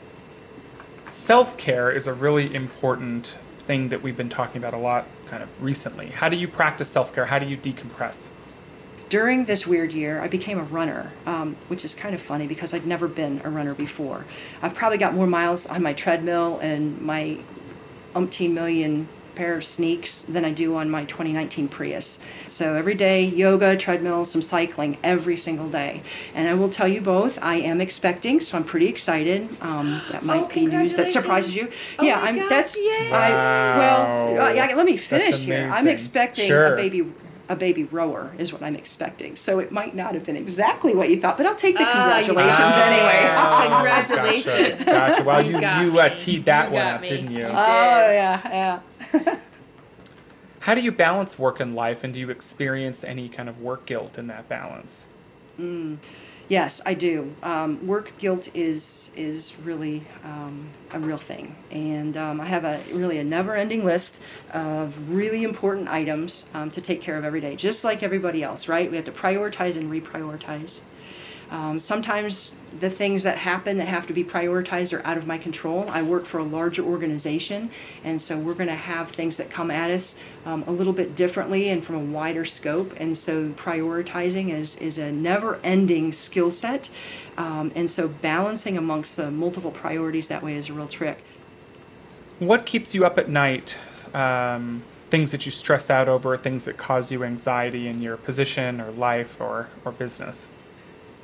[1.06, 5.42] Self care is a really important thing that we've been talking about a lot kind
[5.42, 6.08] of recently.
[6.08, 7.24] How do you practice self care?
[7.24, 8.28] How do you decompress?
[9.10, 12.72] During this weird year, I became a runner, um, which is kind of funny because
[12.72, 14.24] I'd never been a runner before.
[14.62, 17.38] I've probably got more miles on my treadmill and my
[18.14, 22.18] umpteen million pair of sneaks than I do on my 2019 Prius.
[22.46, 26.02] So every day, yoga, treadmill, some cycling every single day.
[26.34, 29.48] And I will tell you both, I am expecting, so I'm pretty excited.
[29.60, 31.70] Um, that might Oh, be news that surprises you.
[31.98, 32.36] Oh yeah, my I'm.
[32.36, 32.76] gosh, that's.
[32.76, 33.10] yay.
[33.12, 34.46] I, well, Wow.
[34.46, 35.68] uh, yeah, let me finish here.
[35.72, 36.74] I'm expecting Sure.
[36.74, 37.02] a baby
[37.50, 39.34] a baby rower is what I'm expecting.
[39.36, 41.90] So it might not have been exactly what you thought, but I'll take the Ah,
[42.22, 42.94] congratulations got it.
[42.94, 43.34] anyway.
[43.36, 43.68] Ah.
[43.74, 44.84] Congratulations.
[44.84, 44.84] Gotcha.
[44.84, 45.24] gotcha.
[45.24, 47.08] Well, You you, you, uh, teed that You one up, me.
[47.08, 47.38] didn't you?
[47.40, 48.80] You Oh yeah,
[49.12, 49.36] yeah.
[50.60, 53.84] How do you balance work and life, and do you experience any kind of work
[53.86, 55.06] guilt in that balance?
[56.50, 57.32] Yes, I do.
[57.44, 62.80] Um, work guilt is is really um, a real thing, and um, I have a
[62.92, 64.20] really a never-ending list
[64.52, 68.66] of really important items um, to take care of every day, just like everybody else.
[68.66, 68.90] Right?
[68.90, 70.80] We have to prioritize and reprioritize.
[71.50, 75.36] Um, sometimes the things that happen that have to be prioritized are out of my
[75.36, 75.86] control.
[75.88, 77.70] I work for a larger organization,
[78.04, 80.14] and so we're going to have things that come at us
[80.46, 82.94] um, a little bit differently and from a wider scope.
[82.98, 86.88] And so prioritizing is, is a never ending skill set.
[87.36, 91.18] Um, and so balancing amongst the multiple priorities that way is a real trick.
[92.38, 93.76] What keeps you up at night?
[94.14, 98.80] Um, things that you stress out over, things that cause you anxiety in your position
[98.80, 100.46] or life or, or business?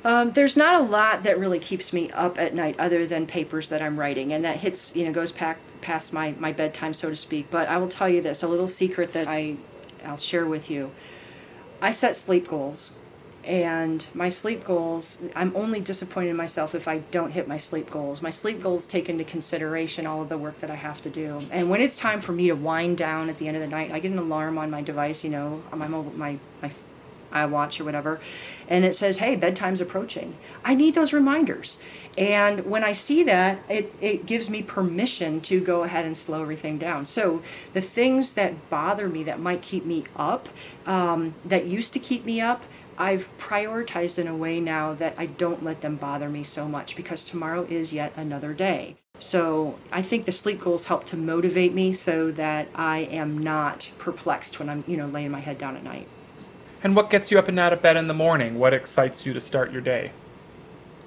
[0.07, 3.67] Um, there's not a lot that really keeps me up at night other than papers
[3.67, 7.09] that I'm writing, and that hits, you know, goes pack, past my, my bedtime, so
[7.09, 7.51] to speak.
[7.51, 9.57] But I will tell you this a little secret that I,
[10.05, 10.91] I'll share with you.
[11.81, 12.93] I set sleep goals,
[13.43, 17.91] and my sleep goals, I'm only disappointed in myself if I don't hit my sleep
[17.91, 18.21] goals.
[18.21, 21.41] My sleep goals take into consideration all of the work that I have to do.
[21.51, 23.91] And when it's time for me to wind down at the end of the night,
[23.91, 26.71] I get an alarm on my device, you know, on my mobile, my, my
[27.31, 28.19] I watch or whatever,
[28.67, 31.77] and it says, "Hey, bedtime's approaching." I need those reminders,
[32.17, 36.41] and when I see that, it it gives me permission to go ahead and slow
[36.41, 37.05] everything down.
[37.05, 37.41] So
[37.73, 40.49] the things that bother me that might keep me up,
[40.85, 42.63] um, that used to keep me up.
[42.99, 46.95] I've prioritized in a way now that I don't let them bother me so much
[46.95, 48.95] because tomorrow is yet another day.
[49.19, 53.91] So I think the sleep goals help to motivate me so that I am not
[53.97, 56.07] perplexed when I'm, you know, laying my head down at night.
[56.83, 58.59] And what gets you up and out of bed in the morning?
[58.59, 60.11] What excites you to start your day?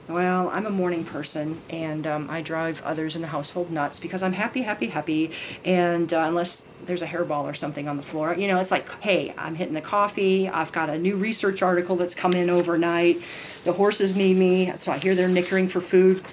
[0.09, 4.25] Well, I'm a morning person, and um, I drive others in the household nuts because
[4.25, 5.31] I'm happy, happy, happy.
[5.64, 8.89] And uh, unless there's a hairball or something on the floor, you know, it's like,
[9.01, 10.49] hey, I'm hitting the coffee.
[10.49, 13.23] I've got a new research article that's come in overnight.
[13.62, 16.25] The horses need me, so I hear they're nickering for food,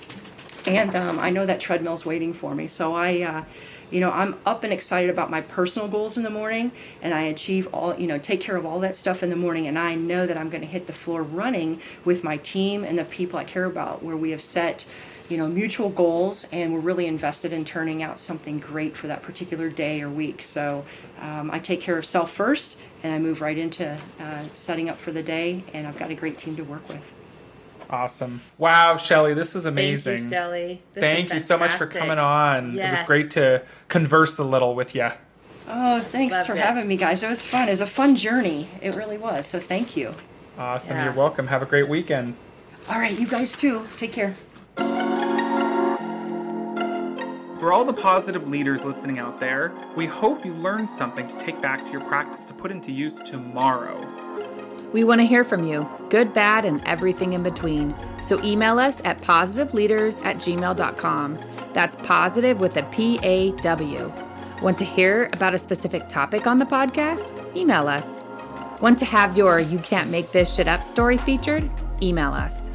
[0.66, 2.68] and um, I know that treadmill's waiting for me.
[2.68, 3.22] So I.
[3.22, 3.44] Uh,
[3.90, 6.72] you know i'm up and excited about my personal goals in the morning
[7.02, 9.68] and i achieve all you know take care of all that stuff in the morning
[9.68, 12.98] and i know that i'm going to hit the floor running with my team and
[12.98, 14.86] the people i care about where we have set
[15.30, 19.22] you know mutual goals and we're really invested in turning out something great for that
[19.22, 20.42] particular day or week.
[20.42, 20.86] So
[21.20, 24.98] um, i take care of self first and i move right into uh, setting up
[24.98, 27.14] for the day and i've got a great team to work with
[27.90, 28.42] Awesome.
[28.58, 30.18] Wow, Shelly, this was amazing.
[30.18, 30.82] Thank you, Shelly.
[30.94, 32.74] Thank you so much for coming on.
[32.74, 32.88] Yes.
[32.88, 35.10] It was great to converse a little with you.
[35.70, 36.60] Oh, thanks Loved for it.
[36.60, 37.24] having me, guys.
[37.24, 37.68] It was fun.
[37.68, 38.70] It was a fun journey.
[38.82, 39.46] It really was.
[39.46, 40.14] So thank you.
[40.58, 40.98] Awesome.
[40.98, 41.06] Yeah.
[41.06, 41.48] You're welcome.
[41.48, 42.36] Have a great weekend.
[42.90, 43.86] All right, you guys too.
[43.98, 44.36] Take care.
[47.60, 51.60] For all the positive leaders listening out there, we hope you learned something to take
[51.62, 54.00] back to your practice to put into use tomorrow.
[54.94, 57.96] We want to hear from you, good, bad, and everything in between.
[58.24, 61.40] So email us at pawsitiveleaders at gmail.com.
[61.74, 64.12] That's positive with a P A W.
[64.62, 67.56] Want to hear about a specific topic on the podcast?
[67.56, 68.10] Email us.
[68.82, 71.70] Want to have your You Can't Make This Shit Up story featured?
[72.02, 72.70] Email us.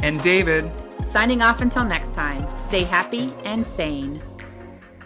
[0.03, 0.71] And David,
[1.07, 2.47] signing off until next time.
[2.69, 4.21] Stay happy and sane.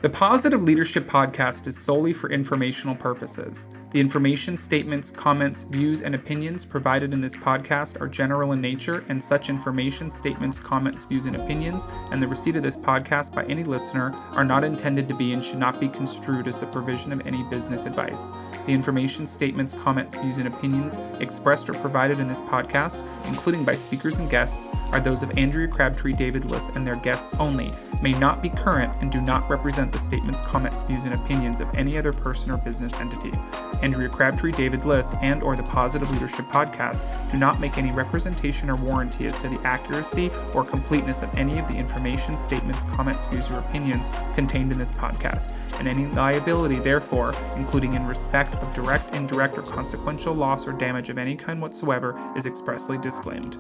[0.01, 3.69] The Pawsitive Leadership Podcast is solely for informational purposes.
[3.93, 9.05] The information, statements, comments, views, and opinions provided in this podcast are general in nature,
[9.11, 13.45] and such information, statements, comments, views, and opinions, and the receipt of this podcast by
[13.45, 17.13] any listener are not intended to be and should not be construed as the provision
[17.13, 18.29] of any business advice.
[18.65, 23.75] The information, statements, comments, views, and opinions expressed or provided in this podcast, including by
[23.75, 27.71] speakers and guests, are those of Andrea Crabtree, David Liss, and their guests only,
[28.01, 31.69] may not be current, and do not represent the statements, comments, views, and opinions of
[31.75, 33.33] any other person or business entity.
[33.83, 38.71] Andrea Crabtree, David Liss, and or the Pawsitive Leadership Podcast do not make any representation
[38.71, 43.27] or warranty as to the accuracy or completeness of any of the information, statements, comments,
[43.27, 48.75] views, or opinions contained in this podcast, and any liability, therefore, including in respect of
[48.75, 53.57] direct, indirect, or consequential loss or damage of any kind whatsoever, is expressly disclaimed.